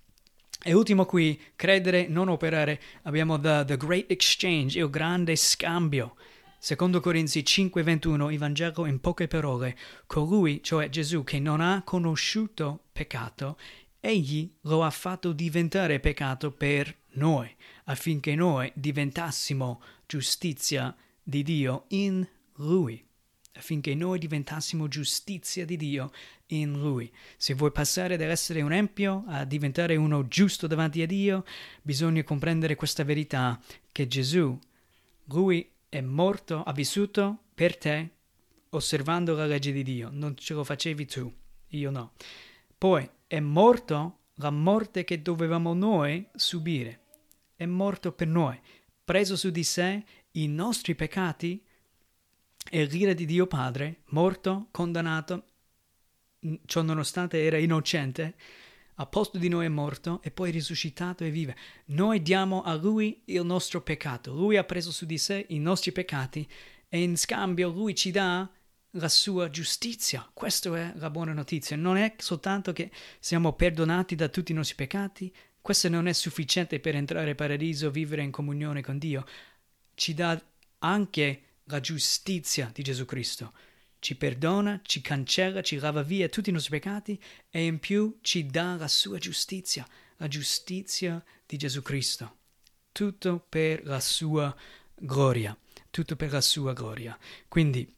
E 0.63 0.71
ultimo 0.71 1.05
qui, 1.05 1.37
credere, 1.57 2.07
non 2.07 2.29
operare, 2.29 2.79
abbiamo 3.01 3.37
the, 3.37 3.65
the 3.67 3.75
Great 3.75 4.09
Exchange, 4.09 4.79
il 4.79 4.89
grande 4.89 5.35
scambio. 5.35 6.15
Secondo 6.65 7.01
Corinzi 7.01 7.43
5:21, 7.43 8.31
il 8.31 8.37
Vangelo 8.37 8.85
in 8.85 9.01
poche 9.01 9.27
parole, 9.27 9.75
colui, 10.07 10.63
cioè 10.63 10.87
Gesù, 10.87 11.25
che 11.25 11.37
non 11.37 11.59
ha 11.59 11.81
conosciuto 11.83 12.85
peccato, 12.93 13.57
egli 13.99 14.49
lo 14.61 14.81
ha 14.81 14.89
fatto 14.89 15.33
diventare 15.33 15.99
peccato 15.99 16.51
per 16.51 16.99
noi, 17.15 17.53
affinché 17.83 18.33
noi 18.35 18.71
diventassimo 18.75 19.81
giustizia 20.05 20.95
di 21.21 21.43
Dio 21.43 21.83
in 21.89 22.25
lui 22.55 23.05
affinché 23.55 23.93
noi 23.93 24.17
diventassimo 24.17 24.87
giustizia 24.87 25.63
di 25.63 25.77
Dio 25.77 26.11
in 26.47 26.79
Lui. 26.79 27.11
Se 27.37 27.53
vuoi 27.53 27.71
passare 27.71 28.17
dall'essere 28.17 28.61
un 28.61 28.71
empio 28.71 29.25
a 29.27 29.45
diventare 29.45 29.95
uno 29.95 30.27
giusto 30.27 30.65
davanti 30.65 31.03
a 31.03 31.05
Dio, 31.05 31.45
bisogna 31.83 32.23
comprendere 32.23 32.75
questa 32.75 33.03
verità 33.03 33.61
che 33.91 34.07
Gesù, 34.07 34.57
Lui 35.25 35.72
è 35.93 36.01
morto, 36.01 36.63
ha 36.63 36.71
vissuto 36.71 37.43
per 37.53 37.77
te, 37.77 38.09
osservando 38.69 39.35
la 39.35 39.45
legge 39.45 39.71
di 39.71 39.83
Dio. 39.83 40.09
Non 40.11 40.35
ce 40.35 40.55
lo 40.55 40.63
facevi 40.63 41.05
tu, 41.05 41.31
io 41.67 41.91
no. 41.91 42.13
Poi 42.75 43.07
è 43.27 43.39
morto 43.39 44.21
la 44.37 44.49
morte 44.49 45.03
che 45.03 45.21
dovevamo 45.21 45.75
noi 45.75 46.27
subire. 46.33 47.01
È 47.55 47.67
morto 47.67 48.11
per 48.11 48.25
noi, 48.25 48.59
preso 49.05 49.35
su 49.35 49.51
di 49.51 49.63
sé 49.63 50.03
i 50.31 50.47
nostri 50.47 50.95
peccati 50.95 51.63
e 52.71 52.85
l'ira 52.85 53.13
di 53.13 53.27
Dio 53.27 53.45
Padre, 53.45 54.01
morto, 54.05 54.69
condannato, 54.71 55.45
ciò 56.65 56.81
nonostante 56.81 57.43
era 57.43 57.59
innocente, 57.59 58.33
a 58.95 59.05
posto 59.05 59.37
di 59.37 59.47
noi 59.49 59.65
è 59.65 59.69
morto 59.69 60.21
e 60.21 60.31
poi 60.31 60.51
risuscitato 60.51 61.23
e 61.23 61.31
vive. 61.31 61.55
Noi 61.85 62.21
diamo 62.21 62.61
a 62.61 62.73
Lui 62.75 63.21
il 63.25 63.43
nostro 63.43 63.81
peccato. 63.81 64.33
Lui 64.33 64.57
ha 64.57 64.63
preso 64.63 64.91
su 64.91 65.05
di 65.05 65.17
sé 65.17 65.45
i 65.49 65.59
nostri 65.59 65.91
peccati 65.91 66.47
e 66.87 67.01
in 67.01 67.17
scambio 67.17 67.69
Lui 67.69 67.95
ci 67.95 68.11
dà 68.11 68.49
la 68.91 69.09
sua 69.09 69.49
giustizia. 69.49 70.29
Questa 70.33 70.75
è 70.77 70.93
la 70.95 71.09
buona 71.09 71.33
notizia. 71.33 71.75
Non 71.75 71.97
è 71.97 72.13
soltanto 72.17 72.73
che 72.73 72.91
siamo 73.19 73.53
perdonati 73.53 74.15
da 74.15 74.29
tutti 74.29 74.51
i 74.51 74.55
nostri 74.55 74.75
peccati, 74.75 75.33
questo 75.63 75.87
non 75.87 76.07
è 76.07 76.13
sufficiente 76.13 76.79
per 76.79 76.95
entrare 76.95 77.31
in 77.31 77.35
paradiso, 77.35 77.89
vivere 77.89 78.21
in 78.21 78.31
comunione 78.31 78.81
con 78.81 78.97
Dio. 78.97 79.25
Ci 79.95 80.13
dà 80.13 80.39
anche 80.79 81.41
la 81.65 81.79
giustizia 81.79 82.69
di 82.73 82.83
Gesù 82.83 83.05
Cristo. 83.05 83.53
Ci 84.03 84.17
perdona, 84.17 84.81
ci 84.83 84.99
cancella, 84.99 85.61
ci 85.61 85.77
lava 85.77 86.01
via 86.03 86.27
tutti 86.27 86.49
i 86.49 86.51
nostri 86.51 86.71
peccati 86.77 87.17
e 87.49 87.63
in 87.63 87.79
più 87.79 88.17
ci 88.19 88.45
dà 88.45 88.75
la 88.75 88.89
sua 88.89 89.17
giustizia, 89.17 89.87
la 90.17 90.27
giustizia 90.27 91.23
di 91.45 91.55
Gesù 91.55 91.81
Cristo. 91.81 92.35
Tutto 92.91 93.45
per 93.47 93.85
la 93.85 94.01
sua 94.01 94.53
gloria, 94.93 95.57
tutto 95.89 96.17
per 96.17 96.33
la 96.33 96.41
sua 96.41 96.73
gloria. 96.73 97.17
Quindi, 97.47 97.89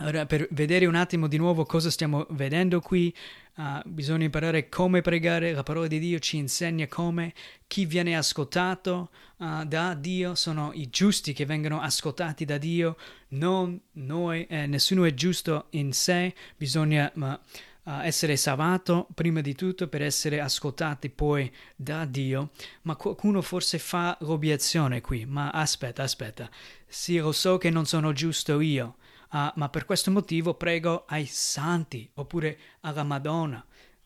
ora 0.00 0.26
per 0.26 0.48
vedere 0.50 0.84
un 0.86 0.96
attimo 0.96 1.28
di 1.28 1.36
nuovo 1.36 1.64
cosa 1.64 1.90
stiamo 1.90 2.26
vedendo 2.30 2.80
qui, 2.80 3.14
Uh, 3.56 3.80
bisogna 3.86 4.24
imparare 4.24 4.68
come 4.68 5.00
pregare, 5.00 5.54
la 5.54 5.62
parola 5.62 5.86
di 5.86 5.98
Dio 5.98 6.18
ci 6.18 6.36
insegna 6.36 6.86
come. 6.88 7.32
Chi 7.66 7.86
viene 7.86 8.14
ascoltato 8.14 9.08
uh, 9.38 9.64
da 9.64 9.94
Dio 9.94 10.34
sono 10.34 10.72
i 10.74 10.90
giusti 10.90 11.32
che 11.32 11.46
vengono 11.46 11.80
ascoltati 11.80 12.44
da 12.44 12.58
Dio, 12.58 12.98
non 13.28 13.80
noi, 13.92 14.44
eh, 14.44 14.66
nessuno 14.66 15.04
è 15.04 15.14
giusto 15.14 15.68
in 15.70 15.94
sé, 15.94 16.34
bisogna 16.54 17.10
uh, 17.14 17.38
essere 18.02 18.36
salvato 18.36 19.08
prima 19.14 19.40
di 19.40 19.54
tutto 19.54 19.88
per 19.88 20.02
essere 20.02 20.38
ascoltati 20.38 21.08
poi 21.08 21.50
da 21.74 22.04
Dio, 22.04 22.50
ma 22.82 22.94
qualcuno 22.94 23.40
forse 23.40 23.78
fa 23.78 24.18
l'obiezione 24.20 25.00
qui, 25.00 25.24
ma 25.24 25.48
aspetta, 25.48 26.02
aspetta, 26.02 26.50
sì 26.86 27.16
lo 27.16 27.32
so 27.32 27.56
che 27.56 27.70
non 27.70 27.86
sono 27.86 28.12
giusto 28.12 28.60
io, 28.60 28.96
uh, 29.36 29.52
ma 29.54 29.68
per 29.68 29.84
questo 29.84 30.10
motivo 30.10 30.54
prego 30.54 31.04
ai 31.06 31.26
santi 31.26 32.08
oppure 32.14 32.58
alla 32.80 33.04
Madonna. 33.04 33.64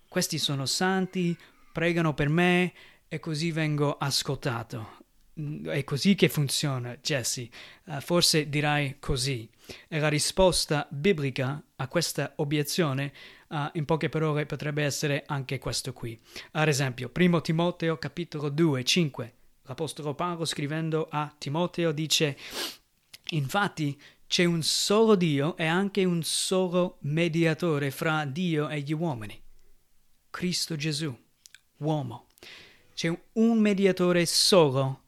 Questi 0.09 0.39
sono 0.39 0.67
santi, 0.67 1.37
pregano 1.73 2.15
per 2.15 2.29
me 2.29 2.73
e 3.07 3.21
così 3.21 3.53
vengo 3.53 3.97
ascoltato. 3.97 4.99
Mm, 5.39 5.69
è 5.69 5.85
così 5.85 6.17
che 6.17 6.29
funziona, 6.29 6.97
Jesse. 6.97 7.49
Uh, 7.85 8.01
forse 8.01 8.49
dirai 8.49 8.97
così. 8.99 9.49
E 9.87 10.01
la 10.01 10.09
risposta 10.09 10.87
biblica 10.91 11.63
a 11.77 11.87
questa 11.87 12.33
obiezione, 12.37 13.13
uh, 13.49 13.71
in 13.75 13.85
poche 13.85 14.09
parole, 14.09 14.47
potrebbe 14.47 14.83
essere 14.83 15.23
anche 15.27 15.59
questo 15.59 15.93
qui. 15.93 16.19
Ad 16.53 16.67
esempio, 16.67 17.11
1 17.15 17.41
Timoteo 17.41 17.97
capitolo 17.99 18.49
2, 18.49 18.83
5. 18.83 19.35
L'Apostolo 19.63 20.15
Paolo 20.15 20.45
scrivendo 20.45 21.07
a 21.09 21.33
Timoteo 21.39 21.93
dice, 21.93 22.37
infatti 23.31 24.01
c'è 24.27 24.45
un 24.45 24.63
solo 24.63 25.17
Dio 25.17 25.57
e 25.57 25.67
anche 25.67 26.05
un 26.05 26.23
solo 26.23 26.99
mediatore 27.01 27.91
fra 27.91 28.25
Dio 28.25 28.69
e 28.69 28.81
gli 28.81 28.93
uomini. 28.93 29.41
Cristo 30.31 30.77
Gesù, 30.77 31.17
uomo. 31.79 32.27
C'è 32.95 33.13
un 33.33 33.59
mediatore 33.59 34.27
solo 34.27 35.03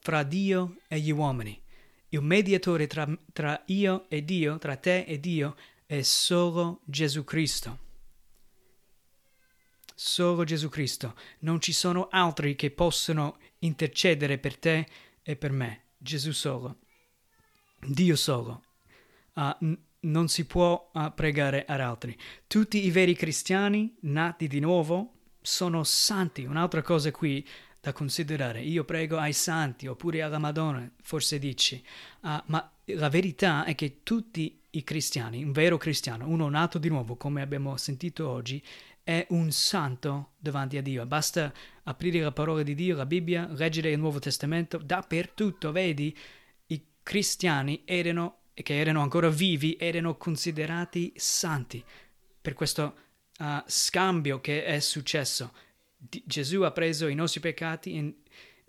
fra 0.00 0.22
Dio 0.24 0.78
e 0.88 0.98
gli 0.98 1.10
uomini. 1.10 1.62
Il 2.08 2.22
mediatore 2.22 2.86
tra, 2.86 3.06
tra 3.32 3.62
io 3.66 4.06
e 4.08 4.24
Dio, 4.24 4.58
tra 4.58 4.76
te 4.76 5.04
e 5.04 5.20
Dio, 5.20 5.56
è 5.86 6.02
solo 6.02 6.80
Gesù 6.84 7.24
Cristo. 7.24 7.78
Solo 9.94 10.44
Gesù 10.44 10.68
Cristo. 10.68 11.14
Non 11.40 11.60
ci 11.60 11.72
sono 11.72 12.08
altri 12.10 12.56
che 12.56 12.70
possono 12.70 13.38
intercedere 13.60 14.38
per 14.38 14.56
te 14.56 14.88
e 15.22 15.36
per 15.36 15.52
me. 15.52 15.84
Gesù 15.98 16.32
solo. 16.32 16.78
Dio 17.86 18.16
solo. 18.16 18.62
Uh, 19.34 19.54
n- 19.60 19.78
non 20.00 20.28
si 20.28 20.44
può 20.46 20.90
uh, 20.92 21.12
pregare 21.14 21.64
ad 21.66 21.80
altri. 21.80 22.16
Tutti 22.46 22.84
i 22.84 22.90
veri 22.90 23.14
cristiani 23.14 23.94
nati 24.00 24.46
di 24.46 24.60
nuovo 24.60 25.12
sono 25.40 25.84
santi. 25.84 26.44
Un'altra 26.44 26.82
cosa 26.82 27.10
qui 27.10 27.46
da 27.80 27.92
considerare. 27.92 28.60
Io 28.62 28.84
prego 28.84 29.18
ai 29.18 29.32
santi 29.32 29.86
oppure 29.86 30.22
alla 30.22 30.38
Madonna, 30.38 30.88
forse 31.02 31.38
dici. 31.38 31.82
Uh, 32.20 32.40
ma 32.46 32.70
la 32.84 33.08
verità 33.08 33.64
è 33.64 33.74
che 33.74 34.02
tutti 34.02 34.60
i 34.70 34.84
cristiani, 34.84 35.42
un 35.42 35.52
vero 35.52 35.76
cristiano, 35.76 36.28
uno 36.28 36.48
nato 36.48 36.78
di 36.78 36.88
nuovo, 36.88 37.16
come 37.16 37.40
abbiamo 37.40 37.76
sentito 37.76 38.28
oggi, 38.28 38.62
è 39.02 39.24
un 39.30 39.50
santo 39.52 40.32
davanti 40.36 40.76
a 40.76 40.82
Dio. 40.82 41.06
Basta 41.06 41.52
aprire 41.84 42.20
la 42.20 42.32
parola 42.32 42.62
di 42.62 42.74
Dio, 42.74 42.96
la 42.96 43.06
Bibbia, 43.06 43.48
leggere 43.52 43.92
il 43.92 43.98
Nuovo 43.98 44.18
Testamento, 44.18 44.78
dappertutto, 44.78 45.70
vedi, 45.70 46.16
cristiani 47.06 47.82
erano 47.84 48.38
che 48.52 48.80
erano 48.80 49.00
ancora 49.00 49.28
vivi 49.28 49.76
erano 49.78 50.16
considerati 50.16 51.12
santi 51.14 51.80
per 52.40 52.54
questo 52.54 52.96
uh, 53.38 53.62
scambio 53.64 54.40
che 54.40 54.64
è 54.64 54.80
successo. 54.80 55.52
Di- 55.96 56.24
Gesù 56.26 56.62
ha 56.62 56.72
preso 56.72 57.06
i 57.06 57.14
nostri 57.14 57.38
peccati 57.38 57.94
in, 57.94 58.12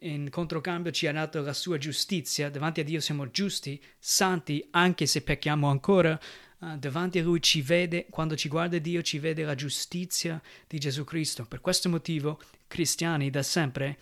in 0.02 0.30
controcambio 0.30 0.91
ci 0.91 1.08
ha 1.08 1.13
dato 1.13 1.41
la 1.41 1.54
sua 1.54 1.80
giustizia, 1.80 2.52
davanti 2.52 2.82
a 2.82 2.84
Dio 2.84 3.00
siamo 3.00 3.32
giusti, 3.32 3.84
santi, 3.97 4.67
anche 4.69 5.08
se 5.08 5.23
pecchiamo 5.23 5.67
ancora, 5.67 6.19
uh, 6.60 6.78
davanti 6.78 7.17
a 7.17 7.23
Lui 7.23 7.41
ci 7.41 7.63
vede, 7.63 8.06
quando 8.08 8.36
ci 8.36 8.50
guarda 8.50 8.78
Dio 8.78 9.02
ci 9.02 9.17
vede 9.17 9.45
la 9.45 9.56
giustizia 9.56 10.39
di 10.67 10.78
Gesù 10.78 11.04
Cristo. 11.06 11.45
Per 11.45 11.60
questo 11.60 11.89
motivo, 11.89 12.39
cristiani 12.67 13.32
da 13.32 13.41
sempre, 13.41 13.97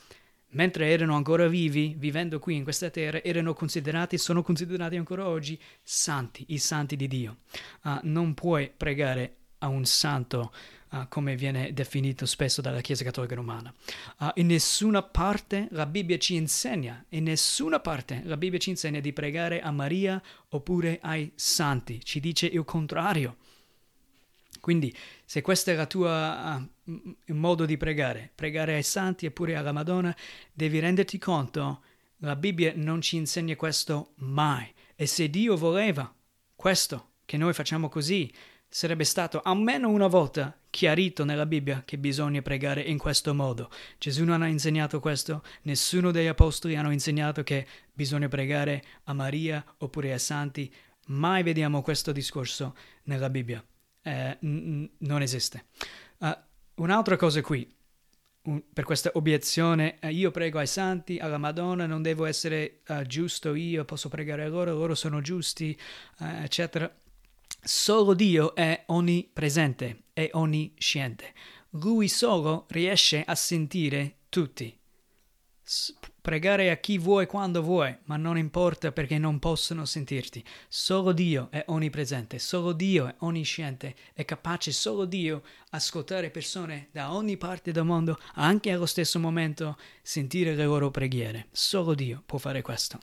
mentre 0.56 0.90
erano 0.90 1.16
ancora 1.16 1.48
vivi, 1.48 1.96
vivendo 1.98 2.40
qui 2.40 2.56
in 2.56 2.64
questa 2.64 2.90
terra, 2.90 3.22
erano 3.22 3.54
considerati, 3.54 4.18
sono 4.18 4.42
considerati 4.42 4.96
ancora 4.96 5.28
oggi 5.28 5.60
santi, 5.84 6.46
i 6.50 6.58
santi 6.58 6.96
di 6.96 7.08
Dio. 7.08 7.38
Uh, 7.84 8.00
non 8.04 8.34
puoi 8.34 8.72
pregare 8.76 9.36
a 9.60 9.68
un 9.68 9.86
santo 9.86 10.54
uh, 10.92 11.08
come 11.10 11.36
viene 11.36 11.74
definito 11.74 12.26
spesso 12.26 12.62
dalla 12.62 12.82
Chiesa 12.82 13.04
Cattolica 13.04 13.36
Romana. 13.36 13.74
Uh, 14.20 14.30
in 14.36 14.48
nessuna 14.48 15.04
parte 15.04 15.68
la 15.72 15.86
Bibbia 15.86 16.18
ci 16.18 16.36
insegna, 16.36 17.04
in 17.10 17.24
nessuna 17.24 17.80
parte 17.80 18.22
la 18.24 18.38
Bibbia 18.38 18.60
ci 18.60 18.70
insegna 18.70 19.00
di 19.00 19.14
pregare 19.14 19.62
a 19.62 19.72
Maria 19.72 20.22
oppure 20.50 21.00
ai 21.02 21.32
santi, 21.36 22.04
ci 22.04 22.20
dice 22.20 22.48
il 22.48 22.64
contrario. 22.64 23.38
Quindi, 24.62 24.96
se 25.26 25.42
questo 25.42 25.70
è 25.70 25.80
il 25.80 25.86
tuo 25.86 26.08
uh, 26.86 27.16
modo 27.34 27.66
di 27.66 27.78
pregare, 27.78 28.32
pregare 28.34 28.76
ai 28.76 28.84
santi 28.84 29.26
eppure 29.26 29.56
alla 29.56 29.72
Madonna, 29.72 30.16
devi 30.54 30.80
renderti 30.80 31.18
conto, 31.18 31.84
la 32.18 32.36
Bibbia 32.36 32.74
non 32.76 33.02
ci 33.02 33.18
insegna 33.18 33.56
questo 33.56 34.14
mai. 34.18 34.72
E 34.96 35.06
se 35.06 35.30
Dio 35.30 35.58
voleva 35.58 36.14
questo, 36.56 37.12
che 37.26 37.38
noi 37.38 37.54
facciamo 37.54 37.90
così, 37.90 38.32
sarebbe 38.68 39.04
stato 39.04 39.42
almeno 39.42 39.90
una 39.90 40.08
volta 40.08 40.58
chiarito 40.70 41.24
nella 41.24 41.46
Bibbia 41.46 41.84
che 41.86 41.98
bisogna 41.98 42.42
pregare 42.42 42.82
in 42.82 42.98
questo 42.98 43.34
modo. 43.34 43.70
Gesù 43.98 44.24
non 44.26 44.42
ha 44.42 44.48
insegnato 44.48 45.00
questo, 45.00 45.44
nessuno 45.64 46.12
degli 46.12 46.28
apostoli 46.28 46.76
hanno 46.76 46.92
insegnato 46.92 47.44
che 47.44 47.66
bisogna 47.94 48.28
pregare 48.28 48.84
a 49.06 49.14
Maria 49.14 49.64
oppure 49.78 50.12
ai 50.12 50.20
santi. 50.20 50.74
Mai 51.08 51.44
vediamo 51.44 51.82
questo 51.82 52.12
discorso 52.12 52.76
nella 53.04 53.30
Bibbia. 53.30 53.64
Eh, 54.02 54.38
n- 54.42 54.90
non 55.00 55.22
esiste. 55.22 55.66
Uh, 56.18 56.36
un'altra 56.76 57.16
cosa 57.16 57.42
qui, 57.42 57.68
un, 58.44 58.64
per 58.72 58.84
questa 58.84 59.12
obiezione, 59.14 60.00
eh, 60.00 60.12
io 60.12 60.32
prego 60.32 60.60
ai 60.60 60.68
santi, 60.68 61.18
alla 61.18 61.38
Madonna, 61.38 61.86
non 61.86 62.02
devo 62.02 62.26
essere 62.26 62.82
uh, 62.88 63.02
giusto 63.04 63.56
io, 63.56 63.86
posso 63.86 64.10
pregare 64.10 64.44
a 64.44 64.48
loro, 64.48 64.74
loro 64.74 64.96
sono 64.96 65.22
giusti, 65.22 65.78
uh, 66.20 66.26
eccetera. 66.44 66.94
Solo 67.62 68.14
Dio 68.14 68.54
è 68.54 68.84
onnipresente 68.88 70.04
e 70.14 70.30
onnisciente. 70.34 71.34
Lui 71.72 72.08
solo 72.08 72.66
riesce 72.70 73.24
a 73.26 73.36
sentire 73.36 74.18
tutti. 74.30 74.78
S- 75.64 75.94
pregare 76.26 76.72
a 76.72 76.78
chi 76.78 76.98
vuoi 76.98 77.28
quando 77.28 77.62
vuoi, 77.62 77.96
ma 78.06 78.18
non 78.18 78.36
importa 78.36 78.92
perché 78.92 79.20
non 79.20 79.38
possono 79.38 79.86
sentirti. 79.86 80.44
Solo 80.68 81.12
Dio 81.12 81.50
è 81.52 81.64
onnipresente, 81.68 82.40
solo 82.40 82.74
Dio 82.74 83.06
è 83.06 83.14
onnisciente, 83.20 83.94
è 84.12 84.26
capace 84.26 84.72
solo 84.72 85.06
Dio 85.06 85.44
ascoltare 85.70 86.32
persone 86.32 86.88
da 86.92 87.14
ogni 87.14 87.38
parte 87.38 87.72
del 87.72 87.84
mondo, 87.84 88.18
anche 88.34 88.72
allo 88.72 88.88
stesso 88.88 89.20
momento 89.20 89.78
sentire 90.02 90.56
le 90.56 90.66
loro 90.66 90.90
preghiere. 90.90 91.50
Solo 91.52 91.94
Dio 91.94 92.24
può 92.26 92.40
fare 92.40 92.64
questo. 92.64 92.98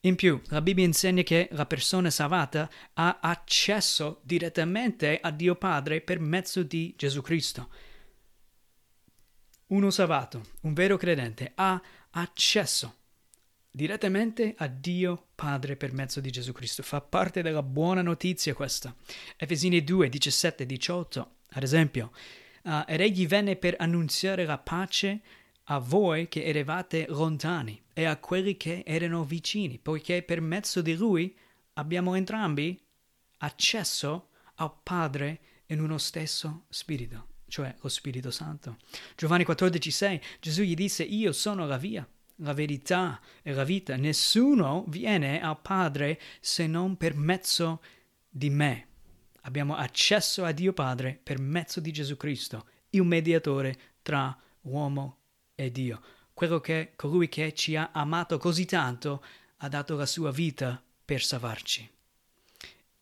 In 0.00 0.16
più, 0.16 0.40
la 0.46 0.62
Bibbia 0.62 0.86
insegna 0.86 1.22
che 1.22 1.48
la 1.52 1.66
persona 1.66 2.08
salvata 2.08 2.70
ha 2.94 3.18
accesso 3.20 4.20
direttamente 4.22 5.18
a 5.20 5.30
Dio 5.30 5.56
Padre 5.56 6.00
per 6.00 6.20
mezzo 6.20 6.62
di 6.62 6.94
Gesù 6.96 7.20
Cristo. 7.20 7.68
Uno 9.66 9.90
salvato, 9.90 10.42
un 10.62 10.72
vero 10.72 10.96
credente, 10.96 11.52
ha 11.56 11.74
accesso 11.74 11.95
direttamente 13.70 14.54
a 14.56 14.68
Dio 14.68 15.26
Padre 15.34 15.76
per 15.76 15.92
mezzo 15.92 16.20
di 16.20 16.30
Gesù 16.30 16.52
Cristo. 16.52 16.82
Fa 16.82 17.02
parte 17.02 17.42
della 17.42 17.62
buona 17.62 18.00
notizia 18.00 18.54
questa. 18.54 18.94
Efesini 19.36 19.84
2, 19.84 20.08
17 20.08 20.64
18, 20.64 21.30
ad 21.50 21.62
esempio, 21.62 22.12
uh, 22.62 22.84
ed 22.86 23.02
egli 23.02 23.26
venne 23.26 23.56
per 23.56 23.76
annunziare 23.78 24.46
la 24.46 24.56
pace 24.56 25.20
a 25.64 25.78
voi 25.78 26.28
che 26.28 26.42
eravate 26.44 27.04
lontani 27.08 27.82
e 27.92 28.04
a 28.04 28.16
quelli 28.16 28.56
che 28.56 28.82
erano 28.86 29.24
vicini, 29.24 29.78
poiché 29.78 30.22
per 30.22 30.40
mezzo 30.40 30.80
di 30.80 30.94
lui 30.94 31.36
abbiamo 31.74 32.14
entrambi 32.14 32.80
accesso 33.38 34.28
al 34.54 34.72
Padre 34.82 35.40
in 35.66 35.80
uno 35.80 35.98
stesso 35.98 36.64
spirito, 36.70 37.26
cioè 37.48 37.74
lo 37.80 37.88
Spirito 37.88 38.30
Santo. 38.30 38.76
Giovanni 39.16 39.44
14,6 39.44 40.20
Gesù 40.40 40.62
gli 40.62 40.74
disse: 40.74 41.02
Io 41.02 41.32
sono 41.32 41.66
la 41.66 41.76
via, 41.76 42.06
la 42.36 42.52
verità 42.52 43.20
e 43.42 43.52
la 43.52 43.64
vita. 43.64 43.96
Nessuno 43.96 44.84
viene 44.88 45.40
al 45.40 45.60
Padre 45.60 46.20
se 46.40 46.66
non 46.66 46.96
per 46.96 47.14
mezzo 47.14 47.82
di 48.28 48.50
me. 48.50 48.86
Abbiamo 49.42 49.76
accesso 49.76 50.44
a 50.44 50.52
Dio 50.52 50.72
Padre 50.72 51.18
per 51.22 51.38
mezzo 51.38 51.80
di 51.80 51.92
Gesù 51.92 52.16
Cristo, 52.16 52.66
il 52.90 53.04
mediatore 53.04 53.78
tra 54.02 54.36
uomo 54.62 55.18
e 55.54 55.70
Dio. 55.70 56.02
Quello 56.34 56.60
che 56.60 56.92
colui 56.96 57.28
che 57.28 57.54
ci 57.54 57.76
ha 57.76 57.90
amato 57.92 58.38
così 58.38 58.64
tanto 58.66 59.24
ha 59.58 59.68
dato 59.68 59.96
la 59.96 60.04
sua 60.04 60.30
vita 60.30 60.82
per 61.04 61.22
salvarci. 61.22 61.88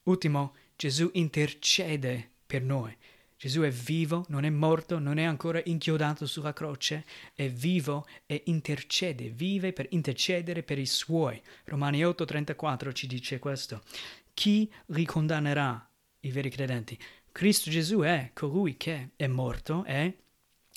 Ultimo, 0.04 0.54
Gesù 0.76 1.10
intercede 1.14 2.30
per 2.46 2.62
noi. 2.62 2.96
Gesù 3.44 3.60
è 3.60 3.70
vivo, 3.70 4.24
non 4.28 4.46
è 4.46 4.48
morto, 4.48 4.98
non 4.98 5.18
è 5.18 5.22
ancora 5.22 5.60
inchiodato 5.66 6.24
sulla 6.24 6.54
croce, 6.54 7.04
è 7.34 7.50
vivo 7.50 8.06
e 8.24 8.44
intercede, 8.46 9.28
vive 9.28 9.74
per 9.74 9.86
intercedere 9.90 10.62
per 10.62 10.78
i 10.78 10.86
suoi. 10.86 11.38
Romani 11.64 12.02
8:34 12.02 12.94
ci 12.94 13.06
dice 13.06 13.38
questo. 13.38 13.82
Chi 14.32 14.72
li 14.86 15.04
condannerà 15.04 15.86
i 16.20 16.30
veri 16.30 16.48
credenti? 16.48 16.98
Cristo 17.32 17.68
Gesù 17.68 17.98
è 17.98 18.30
colui 18.32 18.78
che 18.78 19.10
è 19.14 19.26
morto 19.26 19.84
e 19.84 20.20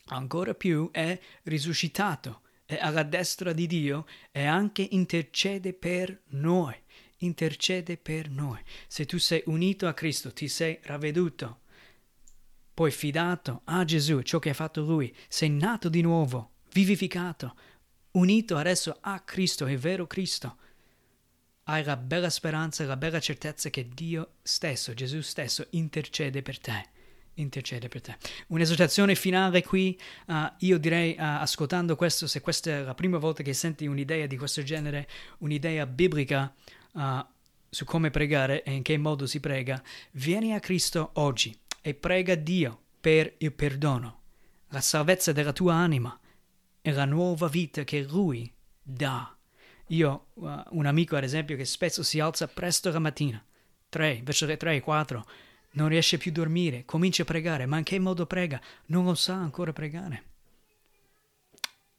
ancora 0.07 0.53
più 0.53 0.89
è 0.91 1.17
risuscitato, 1.43 2.41
è 2.65 2.77
alla 2.81 3.03
destra 3.03 3.53
di 3.53 3.65
Dio 3.65 4.05
e 4.29 4.43
anche 4.43 4.85
intercede 4.91 5.71
per 5.71 6.23
noi. 6.31 6.75
Intercede 7.19 7.95
per 7.95 8.29
noi. 8.29 8.59
Se 8.87 9.05
tu 9.05 9.17
sei 9.19 9.41
unito 9.45 9.87
a 9.87 9.93
Cristo, 9.93 10.33
ti 10.33 10.49
sei 10.49 10.79
ravveduto, 10.81 11.61
poi 12.77 12.91
fidato 12.91 13.61
a 13.63 13.83
Gesù, 13.85 14.21
ciò 14.21 14.37
che 14.37 14.51
ha 14.51 14.53
fatto 14.53 14.81
Lui, 14.81 15.11
sei 15.27 15.49
nato 15.49 15.89
di 15.89 16.01
nuovo, 16.01 16.51
vivificato, 16.73 17.55
unito 18.11 18.55
adesso 18.55 18.95
a 19.01 19.19
Cristo, 19.21 19.65
è 19.65 19.75
vero 19.75 20.05
Cristo, 20.05 20.57
hai 21.63 21.83
la 21.83 21.97
bella 21.97 22.29
speranza 22.29 22.85
la 22.85 22.95
bella 22.95 23.19
certezza 23.19 23.71
che 23.71 23.89
Dio 23.91 24.33
stesso, 24.43 24.93
Gesù 24.93 25.21
stesso, 25.21 25.65
intercede 25.71 26.43
per 26.43 26.59
te 26.59 26.89
intercede 27.37 27.87
per 27.87 28.01
te. 28.01 28.17
Un'esortazione 28.47 29.13
finale 29.13 29.63
qui, 29.63 29.99
uh, 30.27 30.33
io 30.59 30.79
direi, 30.79 31.11
uh, 31.11 31.15
ascoltando 31.19 31.95
questo, 31.95 32.25
se 32.25 32.41
questa 32.41 32.71
è 32.71 32.81
la 32.81 32.95
prima 32.95 33.19
volta 33.19 33.43
che 33.43 33.53
senti 33.53 33.85
un'idea 33.85 34.25
di 34.25 34.37
questo 34.37 34.63
genere, 34.63 35.07
un'idea 35.39 35.85
biblica 35.85 36.51
uh, 36.93 37.25
su 37.69 37.85
come 37.85 38.09
pregare 38.09 38.63
e 38.63 38.71
in 38.71 38.81
che 38.81 38.97
modo 38.97 39.27
si 39.27 39.39
prega, 39.39 39.81
vieni 40.11 40.53
a 40.53 40.59
Cristo 40.59 41.11
oggi 41.13 41.55
e 41.87 41.93
prega 41.93 42.35
Dio 42.35 42.81
per 42.99 43.35
il 43.37 43.53
perdono, 43.53 44.23
la 44.71 44.81
salvezza 44.81 45.31
della 45.31 45.53
tua 45.53 45.75
anima 45.75 46.19
e 46.81 46.91
la 46.91 47.05
nuova 47.05 47.47
vita 47.47 47.85
che 47.85 48.03
Lui 48.03 48.53
dà. 48.81 49.33
Io 49.87 50.27
ho 50.33 50.63
un 50.71 50.85
amico, 50.85 51.15
ad 51.15 51.23
esempio, 51.23 51.55
che 51.55 51.63
spesso 51.63 52.03
si 52.03 52.19
alza 52.19 52.45
presto 52.49 52.91
la 52.91 52.99
mattina, 52.99 53.41
3, 53.87 54.19
verso 54.21 54.45
le 54.45 54.57
3, 54.57 54.81
4, 54.81 55.27
non 55.71 55.87
riesce 55.87 56.17
più 56.17 56.31
a 56.31 56.33
dormire, 56.33 56.83
comincia 56.83 57.21
a 57.21 57.25
pregare, 57.25 57.65
ma 57.65 57.77
in 57.77 57.85
che 57.85 57.99
modo 57.99 58.25
prega? 58.25 58.59
Non 58.87 59.05
lo 59.05 59.15
sa 59.15 59.35
ancora 59.35 59.71
pregare. 59.71 60.23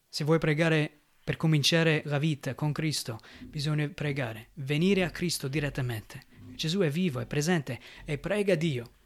Se 0.06 0.22
vuoi 0.22 0.38
pregare 0.38 1.00
per 1.24 1.38
cominciare 1.38 2.02
la 2.04 2.18
vita 2.18 2.54
con 2.54 2.72
Cristo, 2.72 3.20
bisogna 3.40 3.88
pregare, 3.88 4.50
venire 4.56 5.04
a 5.04 5.10
Cristo 5.10 5.48
direttamente. 5.48 6.26
Gesù 6.56 6.80
è 6.80 6.90
vivo, 6.90 7.20
è 7.20 7.26
presente 7.26 7.80
e 8.04 8.18
prega 8.18 8.54
Dio. 8.54 8.96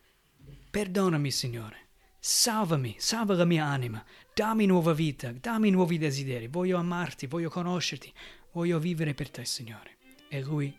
Perdonami, 0.72 1.30
Signore. 1.30 1.88
Salvami, 2.18 2.96
salva 2.98 3.34
la 3.34 3.44
mia 3.44 3.66
anima, 3.66 4.02
dammi 4.32 4.64
nuova 4.64 4.94
vita, 4.94 5.30
dammi 5.30 5.68
nuovi 5.68 5.98
desideri, 5.98 6.46
voglio 6.46 6.78
amarti, 6.78 7.26
voglio 7.26 7.50
conoscerti, 7.50 8.10
voglio 8.52 8.78
vivere 8.78 9.12
per 9.12 9.28
te, 9.28 9.44
Signore. 9.44 9.98
E 10.30 10.40
Lui 10.40 10.74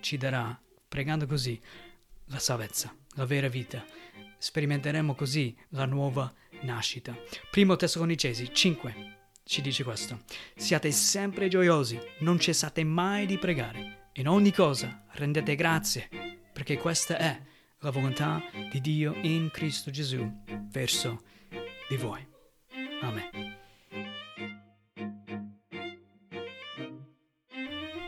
ci 0.00 0.16
darà, 0.16 0.58
pregando 0.88 1.26
così, 1.26 1.60
la 2.28 2.38
salvezza 2.38 2.96
la 3.16 3.26
vera 3.26 3.48
vita. 3.48 3.84
Sperimenteremo 4.38 5.14
così 5.14 5.54
la 5.72 5.84
nuova 5.84 6.32
nascita. 6.62 7.14
Primo 7.50 7.76
Tessalonicesi 7.76 8.48
5 8.50 9.16
ci 9.44 9.60
dice 9.60 9.84
questo. 9.84 10.22
Siate 10.56 10.90
sempre 10.90 11.48
gioiosi, 11.48 12.00
non 12.20 12.38
cessate 12.38 12.82
mai 12.82 13.26
di 13.26 13.36
pregare. 13.36 14.08
In 14.14 14.26
ogni 14.26 14.54
cosa 14.54 15.04
rendete 15.10 15.54
grazie, 15.54 16.08
perché 16.50 16.78
questa 16.78 17.18
è 17.18 17.52
la 17.84 17.90
volontà 17.90 18.42
di 18.70 18.80
Dio 18.80 19.14
in 19.22 19.50
Cristo 19.52 19.90
Gesù 19.90 20.26
verso 20.70 21.22
di 21.88 21.96
voi. 21.96 22.26
Amen. 23.02 23.52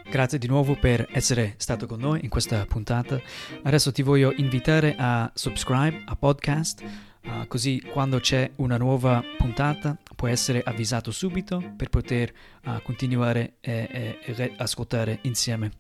Grazie 0.09 0.39
di 0.39 0.47
nuovo 0.47 0.77
per 0.77 1.07
essere 1.13 1.55
stato 1.59 1.87
con 1.87 2.01
noi 2.01 2.21
in 2.23 2.31
questa 2.31 2.65
puntata. 2.65 3.21
Adesso 3.63 3.93
ti 3.93 4.03
voglio 4.03 4.33
invitare 4.37 4.95
a 4.97 5.31
subscribe 5.35 6.05
a 6.07 6.17
podcast, 6.17 6.83
uh, 7.25 7.47
così 7.47 7.83
quando 7.93 8.19
c'è 8.19 8.51
una 8.57 8.79
nuova 8.79 9.23
puntata 9.37 9.99
puoi 10.15 10.31
essere 10.31 10.63
avvisato 10.63 11.11
subito 11.11 11.63
per 11.77 11.91
poter 11.91 12.33
uh, 12.65 12.81
continuare 12.83 13.57
e, 13.61 14.19
e, 14.25 14.35
e 14.35 14.55
ascoltare 14.57 15.19
insieme 15.23 15.73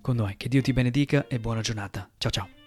con 0.00 0.14
noi. 0.14 0.36
Che 0.36 0.48
Dio 0.48 0.62
ti 0.62 0.72
benedica 0.72 1.26
e 1.26 1.40
buona 1.40 1.60
giornata. 1.60 2.08
Ciao 2.16 2.30
ciao. 2.30 2.59